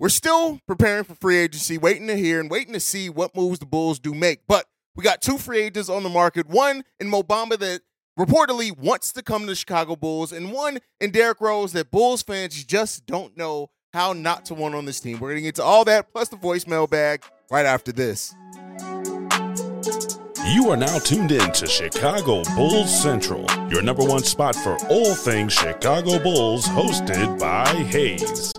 We're 0.00 0.08
still 0.08 0.60
preparing 0.66 1.04
for 1.04 1.14
free 1.14 1.36
agency, 1.36 1.76
waiting 1.76 2.06
to 2.06 2.16
hear 2.16 2.40
and 2.40 2.50
waiting 2.50 2.72
to 2.72 2.80
see 2.80 3.10
what 3.10 3.36
moves 3.36 3.58
the 3.58 3.66
Bulls 3.66 3.98
do 3.98 4.14
make. 4.14 4.40
But 4.48 4.64
we 4.96 5.04
got 5.04 5.20
two 5.20 5.36
free 5.36 5.60
agents 5.60 5.90
on 5.90 6.04
the 6.04 6.08
market 6.08 6.48
one 6.48 6.84
in 6.98 7.10
Mo 7.10 7.22
Bamba 7.22 7.58
that 7.58 7.82
reportedly 8.18 8.74
wants 8.74 9.12
to 9.12 9.22
come 9.22 9.42
to 9.42 9.48
the 9.48 9.54
Chicago 9.54 9.96
Bulls, 9.96 10.32
and 10.32 10.52
one 10.52 10.78
in 11.02 11.10
Derrick 11.10 11.38
Rose 11.42 11.74
that 11.74 11.90
Bulls 11.90 12.22
fans 12.22 12.64
just 12.64 13.04
don't 13.04 13.36
know 13.36 13.68
how 13.92 14.14
not 14.14 14.46
to 14.46 14.54
want 14.54 14.74
on 14.74 14.86
this 14.86 15.00
team. 15.00 15.20
We're 15.20 15.32
going 15.32 15.36
to 15.36 15.42
get 15.42 15.56
to 15.56 15.64
all 15.64 15.84
that 15.84 16.10
plus 16.12 16.30
the 16.30 16.36
voicemail 16.38 16.88
bag 16.88 17.22
right 17.50 17.66
after 17.66 17.92
this. 17.92 18.34
You 20.46 20.70
are 20.70 20.78
now 20.78 20.98
tuned 21.00 21.30
in 21.30 21.52
to 21.52 21.66
Chicago 21.66 22.42
Bulls 22.56 23.02
Central, 23.02 23.44
your 23.68 23.82
number 23.82 24.02
one 24.02 24.24
spot 24.24 24.56
for 24.56 24.78
all 24.88 25.14
things 25.14 25.52
Chicago 25.52 26.18
Bulls, 26.18 26.64
hosted 26.64 27.38
by 27.38 27.66
Haize. 27.66 28.54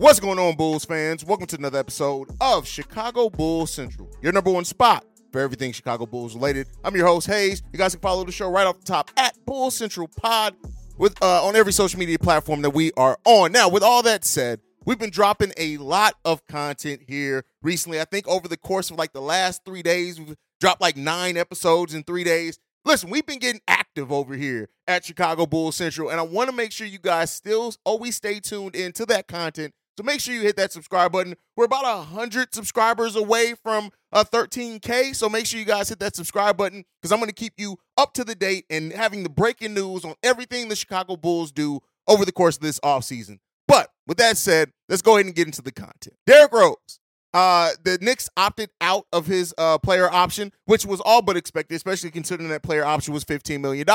What's 0.00 0.18
going 0.18 0.38
on, 0.38 0.56
Bulls 0.56 0.86
fans? 0.86 1.26
Welcome 1.26 1.46
to 1.48 1.56
another 1.56 1.78
episode 1.78 2.30
of 2.40 2.66
Chicago 2.66 3.28
Bulls 3.28 3.70
Central, 3.70 4.08
your 4.22 4.32
number 4.32 4.50
one 4.50 4.64
spot 4.64 5.04
for 5.30 5.42
everything 5.42 5.72
Chicago 5.72 6.06
Bulls 6.06 6.34
related. 6.34 6.68
I'm 6.82 6.96
your 6.96 7.06
host, 7.06 7.26
Haize. 7.26 7.62
You 7.70 7.78
guys 7.78 7.92
can 7.92 8.00
follow 8.00 8.24
the 8.24 8.32
show 8.32 8.50
right 8.50 8.66
off 8.66 8.78
the 8.78 8.86
top 8.86 9.10
at 9.18 9.36
Bulls 9.44 9.76
Central 9.76 10.08
Pod 10.08 10.56
with 10.96 11.22
uh, 11.22 11.44
on 11.44 11.54
every 11.54 11.74
social 11.74 12.00
media 12.00 12.18
platform 12.18 12.62
that 12.62 12.70
we 12.70 12.92
are 12.96 13.18
on. 13.26 13.52
Now, 13.52 13.68
with 13.68 13.82
all 13.82 14.02
that 14.04 14.24
said, 14.24 14.60
we've 14.86 14.98
been 14.98 15.10
dropping 15.10 15.52
a 15.58 15.76
lot 15.76 16.14
of 16.24 16.46
content 16.46 17.02
here 17.06 17.44
recently. 17.60 18.00
I 18.00 18.06
think 18.06 18.26
over 18.26 18.48
the 18.48 18.56
course 18.56 18.90
of 18.90 18.96
like 18.96 19.12
the 19.12 19.20
last 19.20 19.66
three 19.66 19.82
days, 19.82 20.18
we've 20.18 20.34
dropped 20.62 20.80
like 20.80 20.96
nine 20.96 21.36
episodes 21.36 21.92
in 21.92 22.04
three 22.04 22.24
days. 22.24 22.58
Listen, 22.86 23.10
we've 23.10 23.26
been 23.26 23.38
getting 23.38 23.60
active 23.68 24.10
over 24.10 24.34
here 24.34 24.70
at 24.88 25.04
Chicago 25.04 25.44
Bulls 25.44 25.76
Central, 25.76 26.08
and 26.08 26.18
I 26.18 26.22
want 26.22 26.48
to 26.48 26.56
make 26.56 26.72
sure 26.72 26.86
you 26.86 26.98
guys 26.98 27.30
still 27.30 27.74
always 27.84 28.16
stay 28.16 28.40
tuned 28.40 28.74
into 28.74 29.04
that 29.04 29.28
content 29.28 29.74
so 30.00 30.04
make 30.04 30.20
sure 30.20 30.32
you 30.32 30.40
hit 30.40 30.56
that 30.56 30.72
subscribe 30.72 31.12
button. 31.12 31.36
We're 31.56 31.66
about 31.66 31.84
100 31.84 32.54
subscribers 32.54 33.16
away 33.16 33.52
from 33.62 33.90
a 34.12 34.24
13K. 34.24 35.14
So 35.14 35.28
make 35.28 35.44
sure 35.44 35.60
you 35.60 35.66
guys 35.66 35.90
hit 35.90 35.98
that 35.98 36.16
subscribe 36.16 36.56
button 36.56 36.86
because 37.02 37.12
I'm 37.12 37.18
going 37.18 37.28
to 37.28 37.34
keep 37.34 37.52
you 37.58 37.76
up 37.98 38.14
to 38.14 38.24
the 38.24 38.34
date 38.34 38.64
and 38.70 38.94
having 38.94 39.24
the 39.24 39.28
breaking 39.28 39.74
news 39.74 40.06
on 40.06 40.14
everything 40.22 40.70
the 40.70 40.76
Chicago 40.76 41.16
Bulls 41.16 41.52
do 41.52 41.80
over 42.08 42.24
the 42.24 42.32
course 42.32 42.56
of 42.56 42.62
this 42.62 42.80
offseason. 42.80 43.40
But 43.68 43.90
with 44.06 44.16
that 44.16 44.38
said, 44.38 44.72
let's 44.88 45.02
go 45.02 45.16
ahead 45.16 45.26
and 45.26 45.34
get 45.34 45.44
into 45.46 45.60
the 45.60 45.70
content. 45.70 46.16
Derrick 46.26 46.52
Rose. 46.52 46.76
Uh, 47.34 47.72
the 47.84 47.98
Knicks 48.00 48.30
opted 48.38 48.70
out 48.80 49.04
of 49.12 49.26
his 49.26 49.52
uh, 49.58 49.76
player 49.76 50.10
option, 50.10 50.50
which 50.64 50.86
was 50.86 51.02
all 51.02 51.20
but 51.20 51.36
expected, 51.36 51.74
especially 51.74 52.10
considering 52.10 52.48
that 52.48 52.62
player 52.62 52.86
option 52.86 53.12
was 53.12 53.26
$15 53.26 53.60
million. 53.60 53.86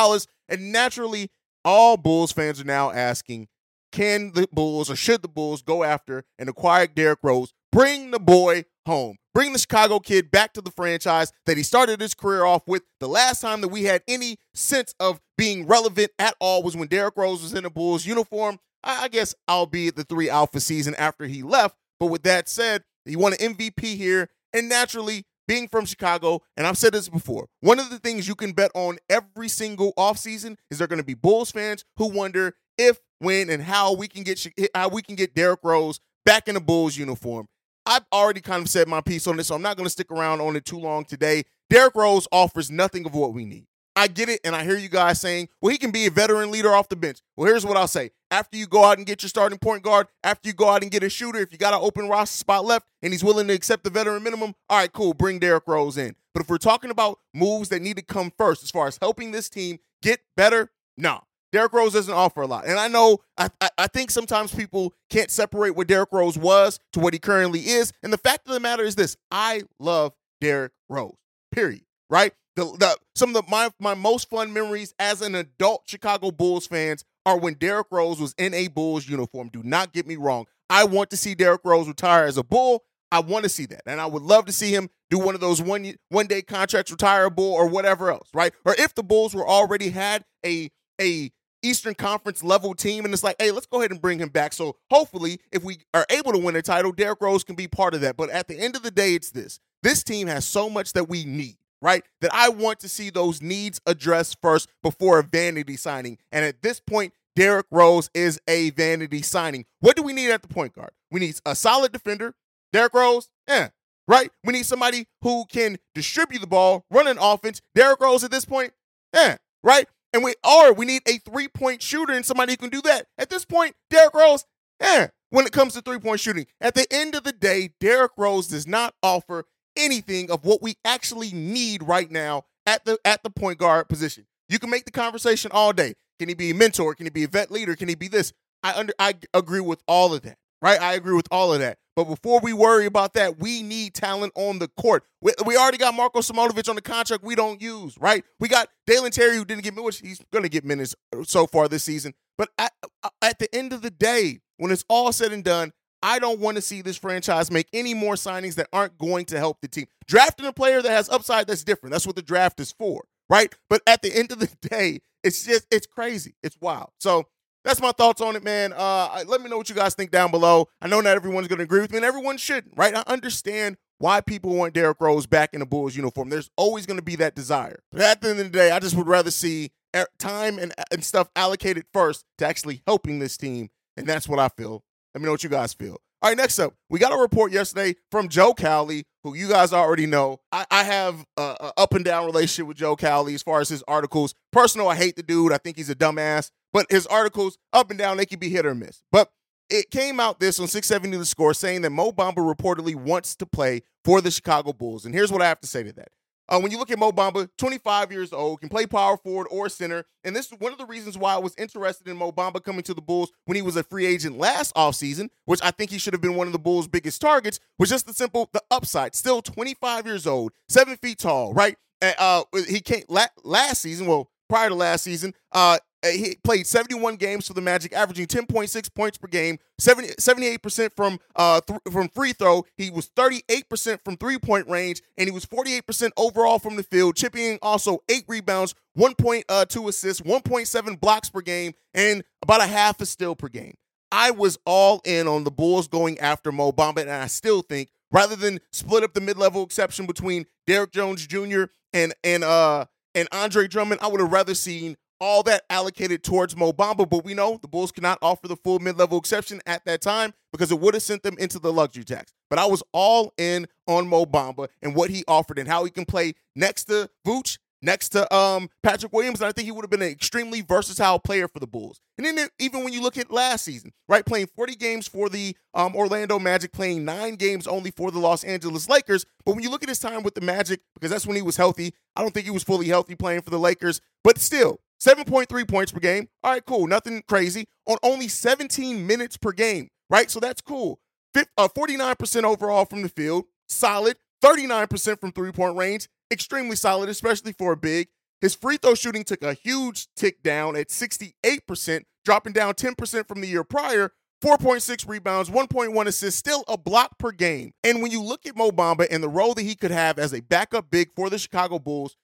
And 0.50 0.72
naturally, 0.72 1.32
all 1.66 1.98
Bulls 1.98 2.32
fans 2.32 2.62
are 2.62 2.66
now 2.66 2.92
asking 2.92 3.48
can 3.96 4.34
the 4.34 4.46
Bulls 4.52 4.92
or 4.92 4.96
should 4.98 5.22
the 5.22 5.30
Bulls 5.30 5.62
go 5.62 5.86
after 5.86 6.26
and 6.38 6.50
acquire 6.50 6.86
Derrick 6.86 7.20
Rose? 7.24 7.54
Bring 7.72 8.12
the 8.12 8.20
boy 8.20 8.66
home. 8.86 9.16
Bring 9.34 9.54
the 9.54 9.60
Chicago 9.60 10.00
kid 10.00 10.32
back 10.32 10.52
to 10.54 10.62
the 10.62 10.72
franchise 10.72 11.32
that 11.46 11.56
he 11.56 11.64
started 11.64 12.02
his 12.02 12.14
career 12.14 12.44
off 12.44 12.68
with. 12.68 12.84
The 13.00 13.08
last 13.08 13.40
time 13.40 13.62
that 13.62 13.70
we 13.70 13.84
had 13.84 14.04
any 14.06 14.36
sense 14.54 14.94
of 15.00 15.22
being 15.38 15.66
relevant 15.66 16.12
at 16.20 16.36
all 16.42 16.62
was 16.62 16.76
when 16.76 16.90
Derrick 16.90 17.16
Rose 17.16 17.42
was 17.42 17.54
in 17.54 17.64
a 17.64 17.70
Bulls 17.70 18.06
uniform. 18.06 18.60
I 18.84 19.08
guess 19.08 19.34
albeit 19.50 19.96
the 19.96 20.04
three 20.04 20.30
alpha 20.30 20.60
season 20.60 20.94
after 20.96 21.26
he 21.26 21.42
left. 21.42 21.78
But 21.98 22.08
with 22.08 22.24
that 22.24 22.50
said, 22.50 22.84
he 23.06 23.16
won 23.16 23.32
an 23.34 23.56
MVP 23.56 23.96
here. 23.96 24.30
And 24.52 24.68
naturally, 24.68 25.24
being 25.48 25.70
from 25.70 25.86
Chicago, 25.86 26.42
and 26.58 26.68
I've 26.68 26.78
said 26.78 26.94
this 26.94 27.08
before, 27.08 27.48
one 27.62 27.80
of 27.80 27.90
the 27.90 28.00
things 28.00 28.28
you 28.28 28.36
can 28.36 28.52
bet 28.52 28.72
on 28.76 28.98
every 29.10 29.48
single 29.48 29.94
offseason 29.98 30.58
is 30.70 30.80
there 30.80 30.88
going 30.88 31.00
to 31.00 31.06
be 31.06 31.14
Bulls 31.14 31.52
fans 31.52 31.86
who 31.98 32.10
wonder 32.10 32.56
if, 32.78 33.00
when, 33.20 33.50
and 33.50 33.64
how 33.64 33.94
we 33.94 34.08
can 34.08 34.24
get 34.24 34.46
how 34.74 34.90
we 34.90 35.02
can 35.02 35.16
get 35.16 35.36
Derrick 35.36 35.60
Rose 35.64 36.00
back 36.26 36.48
in 36.48 36.56
the 36.56 36.62
Bulls 36.62 36.98
uniform. 36.98 37.48
I've 37.86 38.06
already 38.12 38.42
kind 38.42 38.64
of 38.64 38.70
said 38.70 38.88
my 38.88 39.02
piece 39.02 39.28
on 39.28 39.38
this, 39.38 39.48
so 39.48 39.56
I'm 39.56 39.62
not 39.62 39.78
going 39.78 39.86
to 39.86 39.92
stick 39.92 40.12
around 40.12 40.42
on 40.42 40.56
it 40.56 40.66
too 40.66 40.80
long 40.80 41.06
today. 41.06 41.44
Derrick 41.70 41.96
Rose 41.96 42.28
offers 42.32 42.72
nothing 42.72 43.06
of 43.06 43.14
what 43.14 43.34
we 43.34 43.46
need. 43.46 43.68
I 43.96 44.08
get 44.08 44.28
it, 44.28 44.42
and 44.44 44.56
I 44.56 44.64
hear 44.66 44.76
you 44.76 44.90
guys 44.90 45.22
saying, 45.22 45.48
well, 45.62 45.72
he 45.72 45.78
can 45.78 45.92
be 45.92 46.06
a 46.06 46.12
veteran 46.12 46.52
leader 46.52 46.74
off 46.74 46.90
the 46.90 46.98
bench. 46.98 47.20
Well, 47.38 47.48
here's 47.48 47.66
what 47.66 47.78
I'll 47.78 47.88
say. 47.88 48.12
After 48.30 48.58
you 48.58 48.68
go 48.68 48.84
out 48.84 48.98
and 48.98 49.08
get 49.08 49.24
your 49.24 49.30
starting 49.30 49.58
point 49.58 49.84
guard, 49.84 50.08
after 50.24 50.50
you 50.50 50.54
go 50.54 50.68
out 50.68 50.82
and 50.82 50.92
get 50.92 51.04
a 51.04 51.10
shooter, 51.10 51.40
if 51.40 51.54
you 51.54 51.58
got 51.58 51.74
an 51.74 51.80
open 51.82 52.10
roster 52.10 52.38
spot 52.38 52.66
left 52.66 52.88
and 53.02 53.14
he's 53.14 53.24
willing 53.24 53.48
to 53.48 53.54
accept 53.54 53.86
the 53.86 53.90
veteran 53.90 54.22
minimum, 54.22 54.54
all 54.70 54.80
right, 54.80 54.92
cool, 54.92 55.14
bring 55.14 55.40
Derrick 55.40 55.64
Rose 55.66 55.98
in. 55.98 56.16
But 56.34 56.44
if 56.44 56.50
we're 56.50 56.58
talking 56.58 56.92
about 56.92 57.20
moves 57.34 57.70
that 57.70 57.82
need 57.82 57.96
to 57.96 58.04
come 58.04 58.34
first 58.38 58.64
as 58.64 58.72
far 58.72 58.88
as 58.88 58.98
helping 59.00 59.32
this 59.32 59.48
team 59.48 59.80
get 60.02 60.20
better, 60.36 60.72
no. 60.98 61.22
Derrick 61.56 61.72
Rose 61.72 61.94
doesn't 61.94 62.14
offer 62.14 62.42
a 62.42 62.48
lot. 62.48 62.68
And 62.68 62.78
I 62.78 62.90
know, 62.90 63.20
I, 63.38 63.48
I, 63.62 63.70
I 63.78 63.88
think 63.88 64.12
sometimes 64.12 64.54
people 64.54 64.94
can't 65.10 65.32
separate 65.32 65.74
what 65.74 65.88
Derrick 65.88 66.10
Rose 66.12 66.38
was 66.38 66.82
to 66.92 67.00
what 67.00 67.14
he 67.14 67.20
currently 67.20 67.62
is. 67.62 67.94
And 68.04 68.12
the 68.12 68.18
fact 68.18 68.46
of 68.46 68.54
the 68.54 68.60
matter 68.60 68.84
is 68.84 68.96
this 68.96 69.16
I 69.32 69.64
love 69.80 70.12
Derrick 70.42 70.74
Rose, 70.90 71.16
period. 71.54 71.84
Right? 72.10 72.34
The, 72.58 72.66
the 72.66 72.98
some 73.16 73.30
of 73.30 73.36
the, 73.36 73.50
my 73.50 73.72
my 73.80 73.94
most 73.94 74.30
fun 74.30 74.52
memories 74.52 74.94
as 75.00 75.22
an 75.22 75.34
adult 75.34 75.84
Chicago 75.86 76.30
Bulls 76.30 76.68
fans 76.68 77.06
are 77.26 77.40
when 77.40 77.54
Derrick 77.54 77.88
Rose 77.90 78.20
was 78.20 78.36
in 78.38 78.54
a 78.54 78.68
Bulls 78.68 79.08
uniform. 79.08 79.48
Do 79.48 79.64
not 79.64 79.94
get 79.94 80.06
me 80.06 80.18
wrong. 80.18 80.48
I 80.70 80.84
want 80.84 81.10
to 81.12 81.18
see 81.18 81.36
Derrick 81.36 81.62
Rose 81.64 81.88
retire 81.88 82.26
as 82.26 82.36
a 82.36 82.44
Bull. 82.44 82.84
I 83.14 83.20
want 83.20 83.44
to 83.44 83.50
see 83.50 83.66
that, 83.68 83.84
and 83.86 84.02
I 84.02 84.08
would 84.08 84.24
love 84.24 84.46
to 84.48 84.52
see 84.52 84.72
him 84.76 84.90
do 85.10 85.18
one 85.20 85.36
of 85.36 85.42
those 85.42 85.62
one 85.62 85.94
one 86.10 86.28
day 86.28 86.42
contracts, 86.42 86.92
retire 86.92 87.26
a 87.26 87.32
Bull, 87.32 87.54
or 87.54 87.68
whatever 87.68 88.12
else, 88.12 88.28
right? 88.34 88.52
Or 88.66 88.76
if 88.78 88.94
the 88.94 89.04
Bulls 89.04 89.34
were 89.34 89.48
already 89.48 89.92
had 89.92 90.26
a 90.46 90.70
a 91.00 91.32
Eastern 91.66 91.96
Conference 91.96 92.44
level 92.44 92.74
team, 92.74 93.06
and 93.06 93.14
it's 93.14 93.24
like, 93.24 93.36
hey, 93.40 93.52
let's 93.52 93.66
go 93.66 93.80
ahead 93.80 93.92
and 93.92 94.02
bring 94.02 94.20
him 94.20 94.30
back. 94.30 94.54
So 94.54 94.76
hopefully, 94.90 95.40
if 95.52 95.64
we 95.64 95.80
are 95.94 96.06
able 96.10 96.32
to 96.32 96.40
win 96.40 96.56
a 96.56 96.62
title, 96.62 96.92
Derrick 96.92 97.22
Rose 97.22 97.44
can 97.44 97.56
be 97.56 97.68
part 97.68 97.94
of 97.94 98.02
that. 98.02 98.18
But 98.18 98.30
at 98.30 98.48
the 98.48 98.58
end 98.60 98.76
of 98.76 98.84
the 98.84 98.92
day, 98.92 99.16
it's 99.16 99.32
this: 99.32 99.60
this 99.84 100.04
team 100.04 100.28
has 100.28 100.46
so 100.46 100.70
much 100.70 100.94
that 100.94 101.10
we 101.10 101.26
need 101.26 101.58
right? 101.82 102.04
That 102.22 102.32
I 102.34 102.50
want 102.50 102.80
to 102.80 102.90
see 102.90 103.12
those 103.12 103.44
needs 103.44 103.80
addressed 103.86 104.38
first 104.42 104.70
before 104.82 105.20
a 105.20 105.24
vanity 105.24 105.78
signing. 105.78 106.18
And 106.32 106.44
at 106.44 106.64
this 106.64 106.80
point, 106.80 107.14
Derrick 107.36 107.68
Rose 107.70 108.10
is 108.14 108.40
a 108.48 108.72
vanity 108.72 109.22
signing. 109.22 109.66
What 109.82 109.96
do 109.96 110.02
we 110.02 110.14
need 110.14 110.32
at 110.32 110.42
the 110.42 110.48
point 110.48 110.74
guard? 110.74 110.92
We 111.12 111.20
need 111.20 111.36
a 111.46 111.56
solid 111.56 111.92
defender. 111.92 112.34
Derrick 112.72 112.94
Rose, 112.94 113.30
yeah, 113.48 113.70
right? 114.08 114.32
We 114.44 114.54
need 114.54 114.66
somebody 114.66 115.08
who 115.22 115.46
can 115.46 115.78
distribute 115.94 116.40
the 116.40 116.48
ball, 116.48 116.86
run 116.90 117.08
an 117.08 117.18
offense. 117.20 117.62
Derrick 117.74 118.00
Rose 118.00 118.24
at 118.24 118.32
this 118.32 118.46
point, 118.46 118.74
yeah, 119.14 119.38
right? 119.64 119.88
And 120.16 120.24
we 120.24 120.34
are. 120.46 120.72
we 120.72 120.86
need 120.86 121.02
a 121.06 121.18
three-point 121.18 121.82
shooter 121.82 122.14
and 122.14 122.26
somebody 122.26 122.54
who 122.54 122.58
can 122.58 122.70
do 122.70 122.82
that. 122.84 123.08
At 123.18 123.30
this 123.30 123.44
point, 123.44 123.76
Derrick 123.90 124.14
Rose, 124.14 124.46
eh, 124.80 125.08
when 125.30 125.46
it 125.46 125.52
comes 125.52 125.74
to 125.74 125.82
three-point 125.82 126.22
shooting. 126.22 126.46
At 126.62 126.74
the 126.74 126.88
end 126.90 127.16
of 127.16 127.26
the 127.26 127.34
day, 127.34 127.72
Derrick 127.82 128.14
Rose 128.18 128.48
does 128.48 128.66
not 128.66 128.94
offer 129.04 129.44
anything 129.76 130.32
of 130.32 130.46
what 130.46 130.62
we 130.62 130.76
actually 130.86 131.34
need 131.34 131.84
right 131.84 132.10
now 132.10 132.46
at 132.66 132.86
the 132.86 132.98
at 133.04 133.24
the 133.24 133.30
point 133.30 133.60
guard 133.60 133.90
position. 133.90 134.26
You 134.48 134.58
can 134.58 134.70
make 134.70 134.86
the 134.86 134.92
conversation 134.92 135.52
all 135.54 135.74
day. 135.74 135.96
Can 136.18 136.30
he 136.30 136.34
be 136.34 136.52
a 136.52 136.56
mentor? 136.56 136.96
Can 136.96 137.08
he 137.08 137.10
be 137.10 137.26
a 137.26 137.28
vet 137.28 137.52
leader? 137.52 137.76
Can 137.76 137.90
he 137.90 137.96
be 137.96 138.08
this? 138.08 138.32
I 138.64 138.74
under 138.74 138.94
I 138.98 139.16
agree 139.34 139.60
with 139.60 139.84
all 139.86 140.14
of 140.14 140.22
that. 140.22 140.38
Right? 140.62 140.80
I 140.82 140.94
agree 140.94 141.16
with 141.16 141.28
all 141.32 141.54
of 141.54 141.60
that. 141.60 141.78
But 141.96 142.06
before 142.06 142.42
we 142.42 142.52
worry 142.52 142.86
about 142.86 143.14
that, 143.14 143.40
we 143.40 143.62
need 143.62 143.94
talent 143.94 144.34
on 144.36 144.60
the 144.60 144.68
court. 144.68 145.04
We, 145.22 145.32
we 145.46 145.56
already 145.56 145.78
got 145.78 145.94
Marko 145.94 146.20
Simonovic 146.20 146.68
on 146.68 146.76
the 146.76 146.82
contract 146.82 147.24
we 147.24 147.36
don't 147.36 147.62
use, 147.62 147.98
right? 147.98 148.24
We 148.40 148.50
got 148.50 148.68
Dalen 148.86 149.12
Terry 149.12 149.38
who 149.38 149.46
didn't 149.46 149.64
get 149.64 149.74
minutes. 149.76 150.00
He's 150.00 150.20
going 150.34 150.44
to 150.44 150.50
get 150.50 150.66
minutes 150.66 150.94
so 151.24 151.48
far 151.48 151.68
this 151.68 151.84
season. 151.84 152.14
But 152.38 152.50
at, 152.58 152.74
uh, 153.04 153.10
at 153.22 153.40
the 153.40 153.54
end 153.56 153.72
of 153.72 153.82
the 153.82 153.92
day, 153.92 154.40
when 154.58 154.72
it's 154.72 154.84
all 154.90 155.12
said 155.14 155.32
and 155.32 155.44
done, 155.44 155.72
I 156.04 156.20
don't 156.20 156.40
want 156.40 156.56
to 156.56 156.62
see 156.62 156.82
this 156.82 156.98
franchise 156.98 157.50
make 157.50 157.68
any 157.72 157.94
more 157.94 158.16
signings 158.16 158.56
that 158.56 158.68
aren't 158.74 158.98
going 158.98 159.26
to 159.26 159.38
help 159.38 159.62
the 159.62 159.68
team. 159.68 159.86
Drafting 160.06 160.46
a 160.46 160.54
player 160.54 160.82
that 160.82 160.90
has 160.92 161.10
upside, 161.10 161.48
that's 161.48 161.64
different. 161.64 161.94
That's 161.94 162.06
what 162.06 162.18
the 162.18 162.22
draft 162.22 162.60
is 162.60 162.74
for, 162.74 163.06
right? 163.30 163.54
But 163.70 163.82
at 163.88 164.02
the 164.02 164.16
end 164.16 164.32
of 164.32 164.40
the 164.40 164.54
day, 164.70 165.00
it's 165.24 165.46
just, 165.46 165.66
it's 165.72 165.88
crazy. 165.88 166.36
It's 166.44 166.58
wild. 166.60 166.90
So 167.00 167.26
that's 167.66 167.82
my 167.82 167.92
thoughts 167.92 168.22
on 168.22 168.36
it, 168.36 168.44
man. 168.44 168.74
Uh, 168.74 169.24
let 169.28 169.42
me 169.42 169.50
know 169.50 169.58
what 169.58 169.68
you 169.68 169.76
guys 169.76 169.96
think 169.96 170.12
down 170.12 170.32
below. 170.32 170.70
I 170.82 170.88
know 170.88 171.02
not 171.02 171.16
everyone's 171.16 171.48
going 171.48 171.58
to 171.58 171.64
agree 171.64 171.82
with 171.82 171.92
me, 171.92 171.98
and 171.98 172.06
everyone 172.06 172.38
shouldn't, 172.38 172.74
right? 172.78 172.96
I 172.96 173.04
understand 173.08 173.78
why 173.98 174.22
people 174.22 174.54
want 174.54 174.74
Derrick 174.74 175.02
Rose 175.02 175.26
back 175.26 175.54
in 175.54 175.62
a 175.62 175.66
Bulls 175.66 175.96
uniform. 175.96 176.30
There's 176.30 176.52
always 176.56 176.86
going 176.86 177.00
to 177.00 177.04
be 177.04 177.16
that 177.18 177.36
desire. 177.36 177.80
But 177.92 178.02
at 178.02 178.22
the 178.22 178.30
end 178.30 178.40
of 178.40 178.46
the 178.46 178.52
day, 178.52 178.72
I 178.72 178.80
just 178.80 178.96
would 178.96 179.08
rather 179.08 179.32
see 179.32 179.72
time 180.20 180.60
and, 180.60 180.74
and 180.92 181.04
stuff 181.04 181.30
allocated 181.36 181.86
first 181.94 182.26
to 182.38 182.46
actually 182.46 182.82
helping 182.86 183.20
this 183.20 183.38
team 183.38 183.70
And 183.98 184.06
that's 184.06 184.28
what 184.28 184.40
I 184.40 184.50
feel. 184.50 184.84
Let 185.14 185.22
me 185.22 185.26
know 185.26 185.32
what 185.32 185.44
you 185.44 185.50
guys 185.50 185.74
feel. 185.74 186.02
All 186.22 186.32
right, 186.32 186.38
next 186.38 186.60
up, 186.60 186.74
we 186.90 186.98
got 186.98 187.14
a 187.14 187.22
report 187.22 187.52
yesterday 187.52 187.96
from 188.10 188.30
Joe 188.30 188.54
Cowley, 188.54 189.06
who 189.24 189.36
you 189.36 189.48
guys 189.48 189.72
already 189.72 190.08
know. 190.08 190.40
I, 190.52 190.66
I 190.72 190.84
have 190.84 191.24
a, 191.38 191.42
a, 191.42 191.74
up 191.78 191.94
and 191.94 192.04
down 192.04 192.26
relationship 192.26 192.68
with 192.68 192.78
Joe 192.78 192.96
Cowley 192.96 193.36
as 193.36 193.44
far 193.44 193.62
as 193.62 193.70
his 193.70 193.84
articles. 193.88 194.34
Personal, 194.52 194.88
I 194.88 194.96
hate 194.96 195.18
the 195.18 195.24
dude. 195.24 195.52
I 195.54 195.58
think 195.58 195.78
he's 195.78 195.90
a 195.90 195.96
dumbass. 195.96 196.52
But 196.76 196.88
his 196.92 197.08
articles, 197.08 197.58
up 197.72 197.90
and 197.90 197.98
down, 197.98 198.18
they 198.18 198.26
can 198.26 198.38
be 198.38 198.50
hit 198.50 198.66
or 198.66 198.76
miss. 198.76 199.02
But 199.10 199.32
it 199.70 199.92
came 199.92 200.20
out 200.20 200.42
this 200.42 200.60
on 200.60 200.68
670 200.68 201.16
The 201.16 201.26
Score 201.26 201.54
saying 201.54 201.84
that 201.84 201.92
Mo 201.92 202.12
Bamba 202.12 202.40
reportedly 202.40 202.96
wants 202.96 203.34
to 203.38 203.46
play 203.46 203.84
for 204.04 204.20
the 204.20 204.30
Chicago 204.30 204.74
Bulls. 204.74 205.06
And 205.06 205.16
here's 205.16 205.32
what 205.32 205.42
I 205.42 205.48
have 205.48 205.62
to 205.62 205.68
say 205.68 205.84
to 205.84 205.94
that. 205.94 206.10
Uh, 206.50 206.60
when 206.60 206.74
you 206.74 206.78
look 206.78 206.92
at 206.92 207.00
Mo 207.00 207.14
Bamba, 207.14 207.48
25 207.58 208.12
years 208.12 208.34
old, 208.34 208.60
can 208.60 208.68
play 208.68 208.86
power 208.86 209.16
forward 209.16 209.48
or 209.50 209.70
center. 209.70 210.04
And 210.26 210.36
this 210.36 210.52
is 210.52 210.60
one 210.60 210.74
of 210.74 210.78
the 210.78 210.86
reasons 210.86 211.18
why 211.18 211.36
I 211.36 211.38
was 211.38 211.56
interested 211.58 212.10
in 212.10 212.18
Mo 212.18 212.34
Bamba 212.34 212.62
coming 212.62 212.84
to 212.84 212.94
the 212.94 213.02
Bulls 213.02 213.32
when 213.46 213.56
he 213.56 213.62
was 213.62 213.78
a 213.78 213.84
free 213.84 214.06
agent 214.06 214.38
last 214.38 214.76
offseason, 214.76 215.30
which 215.46 215.62
I 215.64 215.72
think 215.72 215.92
he 215.92 215.98
should 215.98 216.12
have 216.12 216.22
been 216.22 216.36
one 216.36 216.48
of 216.48 216.54
the 216.54 216.60
Bulls' 216.60 216.90
biggest 216.90 217.22
targets, 217.22 217.62
was 217.80 217.88
just 217.88 218.06
the 218.06 218.14
simple, 218.14 218.50
the 218.52 218.62
upside. 218.70 219.16
Still 219.16 219.42
25 219.42 220.06
years 220.06 220.28
old, 220.28 220.52
seven 220.68 220.98
feet 220.98 221.20
tall, 221.20 221.54
right? 221.54 221.78
Uh, 222.02 222.44
he 222.68 222.82
came 222.82 223.04
last 223.08 223.82
season, 223.82 224.08
well, 224.08 224.30
prior 224.50 224.70
to 224.70 224.76
last 224.76 225.04
season, 225.04 225.34
uh, 225.54 225.78
he 226.04 226.36
played 226.44 226.68
71 226.68 227.16
games 227.16 227.48
for 227.48 227.54
the 227.54 227.62
Magic, 227.62 227.94
averaging 227.94 228.28
10.6 228.28 228.94
points 228.94 229.18
per 229.18 229.28
game, 229.28 229.58
70, 229.80 230.10
78% 230.20 230.92
from 230.96 231.20
uh, 231.36 231.62
th- 231.62 231.80
from 231.92 232.10
free 232.10 232.34
throw. 232.34 232.66
He 232.78 232.90
was 232.90 233.10
38% 233.10 234.00
from 234.04 234.18
three 234.18 234.38
point 234.38 234.68
range, 234.68 235.02
and 235.18 235.28
he 235.28 235.32
was 235.32 235.46
48% 235.46 236.12
overall 236.18 236.60
from 236.60 236.76
the 236.76 236.84
field, 236.84 237.16
chipping 237.16 237.58
also 237.62 238.00
eight 238.10 238.26
rebounds, 238.28 238.76
1.2 238.98 239.44
uh, 239.50 239.90
assists, 239.90 240.22
1.7 240.22 241.00
blocks 241.00 241.30
per 241.30 241.42
game, 241.42 241.74
and 241.94 242.24
about 242.42 242.62
a 242.62 242.68
half 242.68 243.02
a 243.02 243.06
steal 243.06 243.36
per 243.36 243.48
game. 243.48 243.76
I 244.12 244.32
was 244.32 244.58
all 244.66 245.02
in 245.04 245.28
on 245.28 245.44
the 245.44 245.52
Bulls 245.52 245.88
going 245.88 246.20
after 246.20 246.52
Mo 246.52 246.72
Bamba, 246.72 247.02
and 247.02 247.10
I 247.10 247.28
still 247.28 247.62
think 247.62 247.90
rather 248.12 248.36
than 248.36 248.60
split 248.72 249.04
up 249.04 249.14
the 249.14 249.22
mid 249.22 249.38
level 249.38 249.64
exception 249.64 250.06
between 250.06 250.46
Derrick 250.68 250.92
Jones 250.92 251.26
Jr. 251.26 251.66
and 251.94 252.14
and 252.24 252.44
uh 252.44 252.86
and 253.14 253.28
Andre 253.32 253.68
Drummond, 253.68 254.02
I 254.02 254.08
would 254.08 254.20
have 254.20 254.32
rather 254.32 254.54
seen 254.54 254.98
all 255.20 255.44
that 255.44 255.64
allocated 255.70 256.24
towards 256.24 256.56
Mo 256.56 256.72
Bamba, 256.74 257.10
but 257.10 257.24
we 257.24 257.34
know 257.34 257.58
the 257.62 257.68
Bulls 257.68 257.92
cannot 257.92 258.18
offer 258.22 258.48
the 258.48 258.56
full 258.56 258.80
mid-level 258.80 259.18
exception 259.18 259.62
at 259.66 259.86
that 259.86 260.02
time 260.02 260.34
because 260.52 260.72
it 260.72 260.80
would 260.80 260.94
have 260.94 261.04
sent 261.04 261.24
them 261.24 261.36
into 261.40 261.60
the 261.60 261.72
luxury 261.72 262.04
tax. 262.04 262.34
But 262.50 262.60
I 262.60 262.66
was 262.66 262.84
all 262.92 263.34
in 263.38 263.68
on 263.88 264.08
Mo 264.08 264.26
Bamba 264.26 264.68
and 264.82 264.96
what 264.96 265.10
he 265.10 265.24
offered 265.28 265.60
and 265.60 265.68
how 265.68 265.84
he 265.84 265.92
can 265.92 266.06
play 266.06 266.34
next 266.56 266.86
to 266.86 267.10
Vooch, 267.26 267.58
next 267.82 268.10
to 268.10 268.34
um, 268.34 268.70
Patrick 268.84 269.14
Williams, 269.14 269.42
and 269.42 269.48
I 269.48 269.52
think 269.52 269.66
he 269.66 269.72
would 269.72 269.84
have 269.84 269.90
been 269.90 270.02
an 270.02 270.10
extremely 270.10 270.62
versatile 270.62 271.20
player 271.20 271.48
for 271.48 271.60
the 271.60 271.68
Bulls. 271.68 272.00
And 272.18 272.26
then 272.26 272.48
even 272.60 272.84
when 272.84 272.94
you 272.94 273.02
look 273.02 273.18
at 273.18 273.32
last 273.32 273.66
season, 273.66 273.92
right, 274.10 274.26
playing 274.26 274.48
40 274.56 274.76
games 274.76 275.08
for 275.08 275.30
the 275.30 275.56
um, 275.74 275.96
Orlando 275.96 276.40
Magic, 276.40 276.72
playing 276.72 277.06
nine 277.06 277.36
games 277.36 277.68
only 277.68 277.92
for 277.92 278.12
the 278.12 278.20
Los 278.20 278.44
Angeles 278.44 278.90
Lakers. 278.90 279.26
But 279.46 279.56
when 279.56 279.64
you 279.64 279.70
look 279.70 279.84
at 279.84 279.90
his 279.90 280.00
time 280.00 280.24
with 280.24 280.36
the 280.36 280.42
Magic, 280.42 280.82
because 280.96 281.12
that's 281.12 281.28
when 281.28 281.36
he 281.36 281.42
was 281.42 281.58
healthy, 281.58 281.94
I 282.16 282.22
don't 282.22 282.34
think 282.34 282.46
he 282.46 282.52
was 282.52 282.64
fully 282.64 282.88
healthy 282.88 283.16
playing 283.16 283.42
for 283.42 283.50
the 283.50 283.60
Lakers. 283.60 284.02
But 284.24 284.40
still, 284.40 284.80
7.3 285.00 285.68
points 285.68 285.92
per 285.92 286.00
game. 286.00 286.30
All 286.44 286.54
right, 286.54 286.66
cool. 286.66 286.88
Nothing 286.88 287.24
crazy. 287.28 287.66
On 287.88 287.98
only 288.04 288.28
17 288.28 289.06
minutes 289.06 289.38
per 289.38 289.52
game, 289.52 289.90
right? 290.10 290.30
So 290.32 290.40
that's 290.40 290.62
cool. 290.62 291.00
49% 291.36 292.44
uh, 292.44 292.48
overall 292.48 292.86
from 292.86 293.02
the 293.02 293.10
field. 293.10 293.46
Solid. 293.68 294.18
39% 294.44 295.20
from 295.20 295.32
three 295.32 295.52
point 295.52 295.76
range. 295.76 296.08
Extremely 296.32 296.76
solid, 296.76 297.10
especially 297.10 297.54
for 297.54 297.74
a 297.74 297.78
big. 297.78 298.08
His 298.42 298.56
free 298.56 298.78
throw 298.78 298.96
shooting 298.96 299.24
took 299.24 299.42
a 299.42 299.54
huge 299.54 300.08
tick 300.16 300.44
down 300.44 300.76
at 300.76 300.90
68%, 300.90 302.02
dropping 302.24 302.54
down 302.54 302.74
10% 302.74 303.28
from 303.28 303.42
the 303.42 303.48
year 303.48 303.64
prior. 303.64 304.12
4.6 304.44 305.08
rebounds, 305.08 305.50
1.1 305.50 306.06
assists, 306.06 306.38
still 306.38 306.64
a 306.68 306.78
block 306.78 307.18
per 307.18 307.32
game. 307.32 307.72
And 307.84 308.02
when 308.02 308.12
you 308.12 308.22
look 308.22 308.46
at 308.46 308.56
Mo 308.56 308.70
Bamba 308.70 309.08
and 309.10 309.24
the 309.24 309.30
role 309.30 309.54
that 309.56 309.64
he 309.64 309.76
could 309.76 309.92
have 309.92 310.20
as 310.20 310.34
a 310.34 310.42
backup 310.42 310.92
big 310.92 311.14
for 311.16 311.30
the 311.30 311.40
Chicago 311.40 311.80
Bulls, 311.80 312.16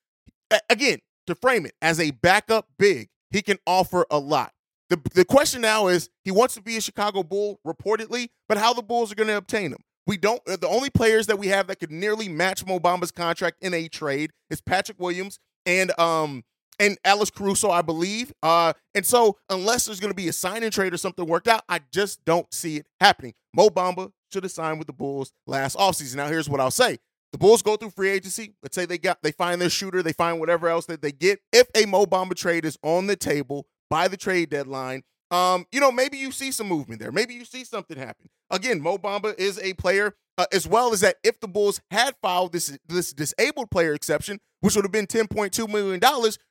again, 0.69 1.00
to 1.27 1.35
frame 1.35 1.65
it 1.65 1.73
as 1.81 2.00
a 2.00 2.12
backup 2.12 2.68
big, 2.77 3.09
he 3.31 3.41
can 3.41 3.57
offer 3.65 4.06
a 4.09 4.19
lot. 4.19 4.51
The, 4.89 5.00
the 5.13 5.25
question 5.25 5.62
now 5.62 5.88
is 5.88 6.09
he 6.23 6.31
wants 6.31 6.53
to 6.56 6.62
be 6.62 6.75
a 6.75 6.81
Chicago 6.81 7.23
Bull, 7.23 7.59
reportedly, 7.65 8.29
but 8.50 8.57
how 8.57 8.73
the 8.73 8.81
Bulls 8.81 9.12
are 9.12 9.15
going 9.15 9.29
to 9.29 9.38
obtain 9.38 9.71
him. 9.71 9.79
We 10.07 10.18
don't. 10.18 10.44
The 10.45 10.68
only 10.68 10.89
players 10.89 11.27
that 11.27 11.39
we 11.39 11.47
have 11.47 11.68
that 11.68 11.79
could 11.79 11.91
nearly 11.91 12.27
match 12.27 12.65
Mo 12.65 12.79
Bamba's 12.79 13.12
contract 13.12 13.57
in 13.62 13.73
a 13.73 13.88
trade 13.88 14.31
is 14.50 14.59
Patrick 14.59 15.00
Williams 15.00 15.39
and 15.65 15.97
um 16.00 16.44
and 16.79 16.97
Alex 17.06 17.29
Caruso, 17.29 17.69
I 17.69 17.83
believe. 17.83 18.33
Uh, 18.41 18.74
and 18.95 19.06
so 19.06 19.38
unless 19.50 19.85
there's 19.85 20.00
going 20.00 20.09
to 20.12 20.15
be 20.15 20.27
a 20.27 20.33
sign 20.33 20.63
and 20.63 20.74
trade 20.74 20.94
or 20.94 20.97
something 20.97 21.25
worked 21.27 21.47
out, 21.47 21.63
I 21.69 21.81
just 21.91 22.25
don't 22.25 22.51
see 22.51 22.77
it 22.77 22.88
happening. 23.00 23.33
Mo 23.53 23.69
Bamba 23.69 24.12
should 24.33 24.44
have 24.44 24.51
signed 24.51 24.79
with 24.79 24.88
the 24.88 24.94
Bulls 24.94 25.31
last 25.45 25.77
offseason. 25.77 26.15
Now, 26.15 26.27
here's 26.27 26.50
what 26.50 26.59
I'll 26.59 26.71
say: 26.71 26.97
the 27.31 27.38
Bulls 27.38 27.62
go 27.62 27.75
through 27.78 27.92
free 27.92 28.10
agency. 28.10 28.54
Let's 28.62 28.75
say 28.75 28.86
they 28.86 28.98
got 28.98 29.22
they 29.24 29.31
find 29.31 29.62
their 29.62 29.69
shooter, 29.69 30.04
they 30.04 30.13
find 30.13 30.39
whatever 30.39 30.68
else 30.68 30.86
that 30.88 31.01
they 31.01 31.12
get. 31.12 31.39
If 31.51 31.68
a 31.75 31.86
Mo 31.86 32.06
Bamba 32.06 32.36
trade 32.36 32.66
is 32.66 32.78
on 32.83 33.07
the 33.07 33.16
table 33.16 33.68
by 33.89 34.07
the 34.07 34.18
trade 34.18 34.50
deadline, 34.50 35.04
um, 35.31 35.66
you 35.72 35.80
know, 35.80 35.92
maybe 35.92 36.18
you 36.18 36.31
see 36.31 36.51
some 36.51 36.68
movement 36.68 37.00
there. 37.00 37.12
Maybe 37.12 37.33
you 37.33 37.45
see 37.45 37.63
something 37.63 37.98
happen. 37.98 38.30
Again, 38.50 38.81
Mo 38.81 38.98
Bamba 38.98 39.33
is 39.39 39.57
a 39.60 39.74
player, 39.74 40.13
uh, 40.38 40.45
as 40.51 40.68
well 40.68 40.92
as 40.92 41.00
that 41.00 41.16
if 41.24 41.39
the 41.39 41.48
Bulls 41.48 41.80
had 41.89 42.16
filed 42.22 42.51
this 42.51 42.78
this 42.88 43.13
disabled 43.13 43.72
player 43.72 43.94
exception, 43.94 44.39
which 44.60 44.75
would 44.75 44.84
have 44.84 44.92
been 44.92 45.07
$10.2 45.07 45.69
million, 45.69 46.01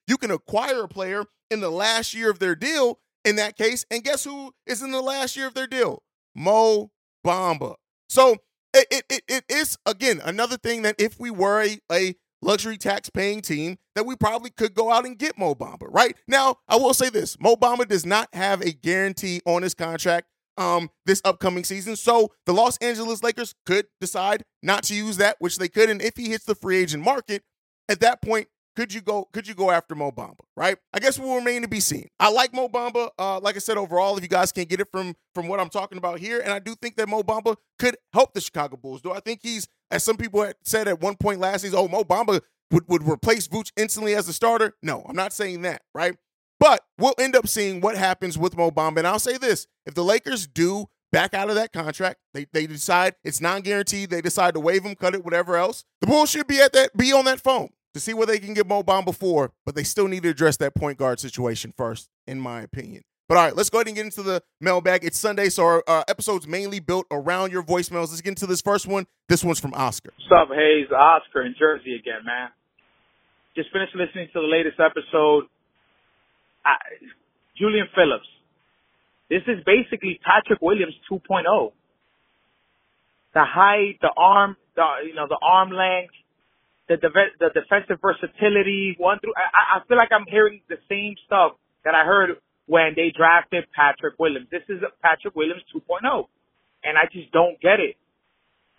you 0.06 0.17
can 0.17 0.31
acquire 0.31 0.85
a 0.85 0.88
player 0.88 1.25
in 1.50 1.61
the 1.61 1.71
last 1.71 2.15
year 2.15 2.31
of 2.31 2.38
their 2.38 2.55
deal 2.55 2.99
in 3.25 3.37
that 3.37 3.56
case. 3.56 3.85
And 3.91 4.03
guess 4.03 4.25
who 4.25 4.55
is 4.67 4.83
in 4.83 4.93
the 4.93 5.03
last 5.03 5.37
year 5.37 5.47
of 5.47 5.55
their 5.55 5.67
deal? 5.67 6.03
Mo 6.35 6.91
Bamba. 7.25 7.75
So 8.09 8.37
it, 8.75 9.05
it, 9.08 9.22
it 9.28 9.44
is 9.49 9.78
again 9.87 10.20
another 10.25 10.56
thing 10.56 10.82
that 10.82 10.96
if 10.99 11.19
we 11.19 11.31
were 11.31 11.62
a, 11.62 11.78
a 11.93 12.14
luxury 12.43 12.76
tax 12.76 13.11
paying 13.11 13.43
team 13.43 13.76
that 13.94 14.06
we 14.06 14.17
probably 14.17 14.50
could 14.50 14.75
go 14.75 14.90
out 14.90 15.05
and 15.05 15.19
get 15.19 15.38
Mo 15.38 15.55
Bamba. 15.55 15.87
Right 15.88 16.17
now, 16.26 16.56
I 16.69 16.76
will 16.76 16.94
say 16.94 17.11
this: 17.11 17.38
Mo 17.40 17.56
Bamba 17.56 17.87
does 17.87 18.06
not 18.06 18.28
have 18.32 18.61
a 18.61 18.72
guarantee 18.72 19.40
on 19.44 19.62
his 19.62 19.75
contract 19.75 20.26
um, 20.56 20.90
this 21.06 21.22
upcoming 21.25 21.64
season, 21.64 21.96
so 21.96 22.32
the 22.46 22.52
Los 22.52 22.76
Angeles 22.78 23.22
Lakers 23.22 23.55
could 23.67 23.87
decide 24.00 24.44
not 24.62 24.82
to 24.84 24.94
use 24.94 25.16
that, 25.19 25.37
which 25.38 25.58
they 25.58 25.69
could. 25.69 25.90
And 25.90 26.02
if 26.02 26.16
he 26.16 26.28
hits 26.31 26.44
the 26.44 26.55
free 26.55 26.78
agent 26.78 27.05
market, 27.05 27.43
at 27.88 28.00
that 28.00 28.23
point, 28.23 28.49
could 28.81 28.94
you 28.94 29.03
go? 29.03 29.29
Could 29.35 29.47
you 29.47 29.55
go 29.55 29.71
after 29.71 29.94
Mo 29.94 30.11
Bamba? 30.11 30.41
Right? 30.56 30.79
I 30.94 31.00
guess 31.00 31.19
we'll 31.19 31.35
remain 31.35 31.61
to 31.61 31.69
be 31.69 31.81
seen. 31.81 32.09
I 32.19 32.31
like 32.31 32.55
Mo 32.55 32.67
Bamba. 32.67 33.11
Uh, 33.19 33.38
like 33.38 33.55
I 33.55 33.59
said, 33.59 33.77
overall, 33.77 34.17
if 34.17 34.23
you 34.23 34.29
guys 34.29 34.53
can't 34.53 34.71
get 34.71 34.81
it 34.81 34.88
from 34.91 35.15
from 35.35 35.49
what 35.49 35.61
I'm 35.61 35.69
talking 35.69 35.99
about 35.99 36.19
here, 36.19 36.41
and 36.41 36.50
I 36.50 36.61
do 36.61 36.75
think 36.75 36.97
that 36.97 37.06
Mo 37.06 37.23
Bamba 37.23 37.56
could 37.79 37.99
help 38.14 38.33
the 38.33 38.40
Chicago 38.40 38.78
Bulls. 38.78 39.02
Do 39.02 39.12
I 39.12 39.21
think 39.21 39.40
he's, 39.43 39.69
as 39.90 40.02
some 40.02 40.16
people 40.16 40.43
had 40.43 40.54
said 40.64 40.88
at 40.88 40.99
one 40.99 41.16
point 41.16 41.40
last 41.40 41.61
season, 41.61 41.78
oh 41.78 41.88
Mo 41.88 42.04
Bamba 42.04 42.40
would 42.71 42.88
would 42.88 43.07
replace 43.07 43.47
Vooch 43.49 43.71
instantly 43.76 44.14
as 44.14 44.31
a 44.31 44.33
starter? 44.33 44.75
No, 44.83 45.04
I'm 45.07 45.16
not 45.16 45.35
saying 45.35 45.61
that. 45.62 45.83
Right? 45.95 46.16
But 46.59 46.81
we'll 46.97 47.14
end 47.19 47.37
up 47.37 47.49
seeing 47.49 47.83
what 47.83 47.99
happens 47.99 48.38
with 48.38 48.57
Mo 48.57 48.71
Bamba. 48.71 48.99
And 48.99 49.07
I'll 49.07 49.19
say 49.19 49.37
this: 49.37 49.66
if 49.85 49.93
the 49.93 50.04
Lakers 50.04 50.47
do 50.47 50.87
back 51.12 51.35
out 51.35 51.50
of 51.50 51.57
that 51.57 51.75
contract. 51.75 52.21
They 52.33 52.47
they 52.54 52.66
decide 52.66 53.16
it's 53.25 53.43
non-guaranteed. 53.43 54.09
They 54.09 54.23
decide 54.23 54.54
to 54.54 54.61
waive 54.61 54.85
him, 54.85 54.95
cut 54.95 55.14
it, 55.14 55.23
whatever 55.23 55.57
else. 55.57 55.85
The 56.00 56.07
Bulls 56.07 56.31
should 56.31 56.47
be 56.47 56.62
at 56.62 56.73
that, 56.73 56.97
be 56.97 57.12
on 57.12 57.26
that 57.26 57.43
phone 57.43 57.69
to 57.94 58.00
see 58.00 58.14
where 58.14 58.26
they 58.26 58.38
can 58.38 58.54
get 58.54 58.66
Mo 58.66 58.82
Bamba 58.82 59.14
for, 59.14 59.52
but 59.64 59.75
they 59.75 59.85
still 59.85 60.09
need 60.09 60.23
to 60.23 60.28
address 60.28 60.56
that 60.59 60.75
point 60.75 60.99
guard 60.99 61.20
situation 61.20 61.73
first, 61.76 62.09
in 62.26 62.40
my 62.40 62.62
opinion. 62.62 63.02
But 63.28 63.37
all 63.38 63.44
right, 63.44 63.56
let's 63.56 63.70
go 63.70 63.78
ahead 63.78 63.87
and 63.87 63.94
get 63.94 64.04
into 64.06 64.25
the 64.25 64.42
mailbag. 64.61 65.04
It's 65.04 65.16
Sunday, 65.16 65.50
so 65.50 65.64
our 65.64 65.85
uh, 65.87 66.02
episode's 66.09 66.49
mainly 66.49 66.80
built 66.80 67.06
around 67.12 67.52
your 67.52 67.62
voicemails. 67.62 68.11
Let's 68.11 68.20
get 68.20 68.30
into 68.30 68.47
this 68.47 68.61
first 68.61 68.88
one. 68.88 69.06
This 69.28 69.44
one's 69.44 69.61
from 69.61 69.73
Oscar. 69.75 70.12
What's 70.16 70.50
up, 70.50 70.54
Haize? 70.54 70.90
Oscar 70.90 71.42
in 71.42 71.54
Jersey 71.56 71.94
again, 71.94 72.25
man. 72.25 72.49
Just 73.54 73.70
finished 73.73 73.94
listening 73.94 74.28
to 74.32 74.40
the 74.40 74.47
latest 74.47 74.80
episode. 74.80 75.44
I, 76.64 76.75
Julian 77.56 77.87
Phillips. 77.94 78.26
This 79.28 79.42
is 79.47 79.62
basically 79.64 80.18
Patrick 80.25 80.61
Williams 80.61 80.94
2.0. 81.11 81.70
The 83.32 83.44
height, 83.44 83.99
the 84.00 84.11
arm, 84.16 84.56
the 84.75 84.87
you 85.06 85.14
know 85.14 85.28
the 85.28 85.38
arm 85.40 85.70
length, 85.70 86.14
the 86.97 87.11
the 87.38 87.50
defensive 87.54 88.00
versatility, 88.02 88.97
one 88.99 89.18
through. 89.20 89.35
I, 89.37 89.78
I 89.78 89.87
feel 89.87 89.97
like 89.97 90.11
I'm 90.11 90.26
hearing 90.26 90.61
the 90.68 90.78
same 90.88 91.14
stuff 91.26 91.52
that 91.85 91.94
I 91.94 92.04
heard 92.04 92.37
when 92.66 92.94
they 92.97 93.12
drafted 93.14 93.66
Patrick 93.75 94.18
Williams. 94.18 94.49
This 94.50 94.62
is 94.68 94.82
Patrick 95.02 95.35
Williams 95.37 95.62
2.0, 95.75 96.02
and 96.82 96.99
I 96.99 97.06
just 97.12 97.30
don't 97.32 97.61
get 97.61 97.78
it. 97.78 97.97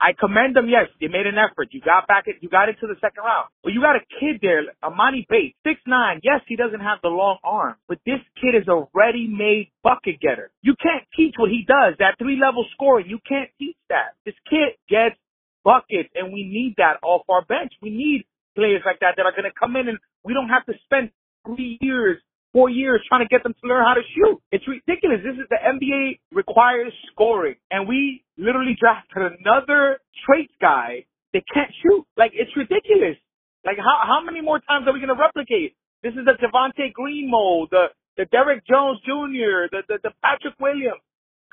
I 0.02 0.18
commend 0.18 0.56
them. 0.56 0.68
Yes, 0.68 0.90
they 1.00 1.08
made 1.08 1.28
an 1.28 1.38
effort. 1.38 1.70
You 1.72 1.80
got 1.80 2.08
back. 2.08 2.26
It, 2.26 2.38
You 2.42 2.50
got 2.50 2.70
into 2.70 2.88
the 2.90 2.98
second 3.00 3.22
round, 3.24 3.54
but 3.64 3.72
you 3.72 3.82
got 3.82 3.96
a 3.96 4.04
kid 4.20 4.42
there, 4.42 4.66
Emoni 4.84 5.28
Bates, 5.30 5.56
six 5.64 5.80
nine. 5.86 6.20
Yes, 6.24 6.42
he 6.48 6.56
doesn't 6.56 6.82
have 6.82 7.00
the 7.04 7.10
long 7.14 7.38
arm, 7.44 7.76
but 7.88 8.00
this 8.06 8.20
kid 8.42 8.58
is 8.58 8.68
a 8.68 8.88
ready-made 8.94 9.70
bucket 9.84 10.20
getter. 10.20 10.50
You 10.64 10.76
can't 10.82 11.06
teach 11.16 11.36
what 11.38 11.52
he 11.52 11.64
does. 11.68 11.96
That 12.00 12.18
three-level 12.18 12.66
scoring, 12.74 13.06
you 13.08 13.20
can't 13.28 13.50
teach 13.60 13.78
that. 13.90 14.18
This 14.26 14.36
kid 14.50 14.74
gets 14.90 15.16
buckets, 15.64 16.10
and 16.16 16.34
we 16.34 16.44
need 16.44 16.76
that 16.78 16.98
off 17.04 17.24
our 17.30 17.44
bench. 17.46 17.74
We 17.82 17.90
need 17.90 18.26
players 18.56 18.82
like 18.86 19.00
that 19.00 19.16
that 19.18 19.26
are 19.26 19.32
going 19.32 19.50
to 19.50 19.56
come 19.58 19.76
in, 19.76 19.88
and 19.88 19.98
we 20.24 20.34
don't 20.34 20.50
have 20.50 20.66
to 20.66 20.74
spend 20.86 21.12
three 21.46 21.78
years 21.82 22.18
four 22.54 22.70
years 22.70 23.02
trying 23.08 23.24
to 23.24 23.32
get 23.32 23.44
them 23.44 23.54
to 23.54 23.64
learn 23.68 23.84
how 23.84 23.96
to 23.96 24.04
shoot. 24.16 24.40
It's 24.52 24.68
ridiculous. 24.68 25.24
This 25.24 25.40
is 25.40 25.48
the 25.50 25.60
NBA 25.60 26.20
requires 26.32 26.94
scoring, 27.12 27.56
and 27.72 27.88
we 27.88 28.24
literally 28.38 28.76
drafted 28.80 29.40
another 29.40 30.00
traits 30.26 30.54
guy 30.60 31.06
that 31.34 31.44
can't 31.54 31.72
shoot. 31.82 32.06
Like 32.18 32.32
it's 32.36 32.52
ridiculous. 32.56 33.18
Like 33.66 33.78
how 33.78 34.04
how 34.04 34.20
many 34.24 34.42
more 34.42 34.60
times 34.60 34.88
are 34.88 34.94
we 34.94 35.00
going 35.00 35.14
to 35.14 35.20
replicate? 35.20 35.76
This 36.04 36.14
is 36.14 36.26
the 36.26 36.36
Javonte 36.42 36.92
Green 36.94 37.30
mold, 37.30 37.70
the 37.72 37.88
the 38.18 38.26
Derrick 38.26 38.68
Jones 38.68 39.00
Jr., 39.06 39.72
the, 39.72 39.82
the 39.88 39.98
the 40.04 40.12
Patrick 40.22 40.60
Williams. 40.60 41.02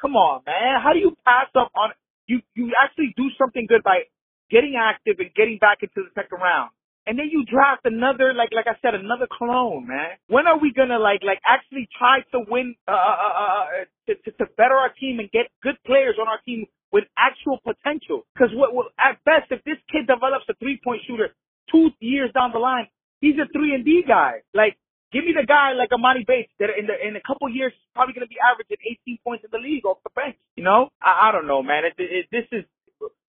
Come 0.01 0.15
on, 0.15 0.43
man. 0.47 0.81
How 0.83 0.93
do 0.93 0.99
you 0.99 1.15
pass 1.25 1.51
up 1.55 1.71
on 1.75 1.91
you? 2.29 2.41
You 2.55 2.71
actually 2.79 3.13
do 3.17 3.27
something 3.37 3.67
good 3.67 3.83
by 3.83 4.07
getting 4.51 4.79
active 4.79 5.19
and 5.19 5.35
getting 5.35 5.59
back 5.59 5.83
into 5.83 6.07
the 6.07 6.13
second 6.15 6.39
round 6.39 6.71
and 7.09 7.19
then 7.19 7.33
you 7.33 7.43
draft 7.49 7.89
another 7.89 8.35
like 8.37 8.53
like 8.53 8.69
I 8.69 8.77
said 8.85 8.95
another 8.95 9.27
clone, 9.27 9.89
man. 9.89 10.21
When 10.29 10.47
are 10.47 10.61
we 10.61 10.77
gonna 10.77 10.99
like 11.01 11.25
like 11.25 11.41
actually 11.49 11.89
try 11.97 12.21
to 12.37 12.45
win 12.47 12.77
uh, 12.87 12.93
uh, 12.93 13.17
uh, 13.25 13.33
uh 13.41 13.65
to, 14.07 14.13
to 14.15 14.31
to 14.37 14.45
better 14.61 14.77
our 14.77 14.93
team 15.01 15.19
and 15.19 15.31
get 15.33 15.49
good 15.63 15.81
players 15.89 16.17
on 16.21 16.29
our 16.29 16.39
team 16.45 16.67
with 16.93 17.05
actual 17.17 17.65
potential? 17.65 18.29
Because 18.35 18.53
what, 18.53 18.75
what 18.75 18.93
at 19.01 19.25
best, 19.25 19.49
if 19.51 19.65
this 19.65 19.81
kid 19.91 20.05
develops 20.07 20.45
a 20.53 20.55
three 20.61 20.79
point 20.85 21.01
shooter 21.09 21.33
two 21.73 21.89
years 21.99 22.29
down 22.37 22.53
the 22.53 22.61
line, 22.61 22.89
he's 23.23 23.41
a 23.41 23.49
three 23.57 23.75
and 23.75 23.87
D 23.87 24.05
guy. 24.07 24.45
Like 24.53 24.77
give 25.13 25.25
me 25.25 25.33
the 25.33 25.47
guy 25.47 25.73
like 25.73 25.91
Emoni 25.91 26.27
Bates 26.27 26.53
that 26.59 26.71
in 26.77 26.87
the 26.87 26.97
in 26.97 27.17
a 27.17 27.25
couple 27.25 27.49
years 27.49 27.73
is 27.73 27.89
probably 27.95 28.15
gonna 28.15 28.31
be 28.31 28.41
averaging 28.41 28.79
18 29.07 29.19
points 29.25 29.45
in 29.45 29.51
the 29.53 29.59
league 29.63 29.85
off 29.85 29.99
the 30.05 30.13
bench. 30.15 30.37
You 30.57 30.65
know, 30.65 30.89
I, 31.01 31.29
I 31.29 31.33
don't 31.33 31.47
know, 31.47 31.63
man. 31.63 31.85
It, 31.85 31.95
it, 31.99 32.27
this 32.31 32.47
is 32.53 32.65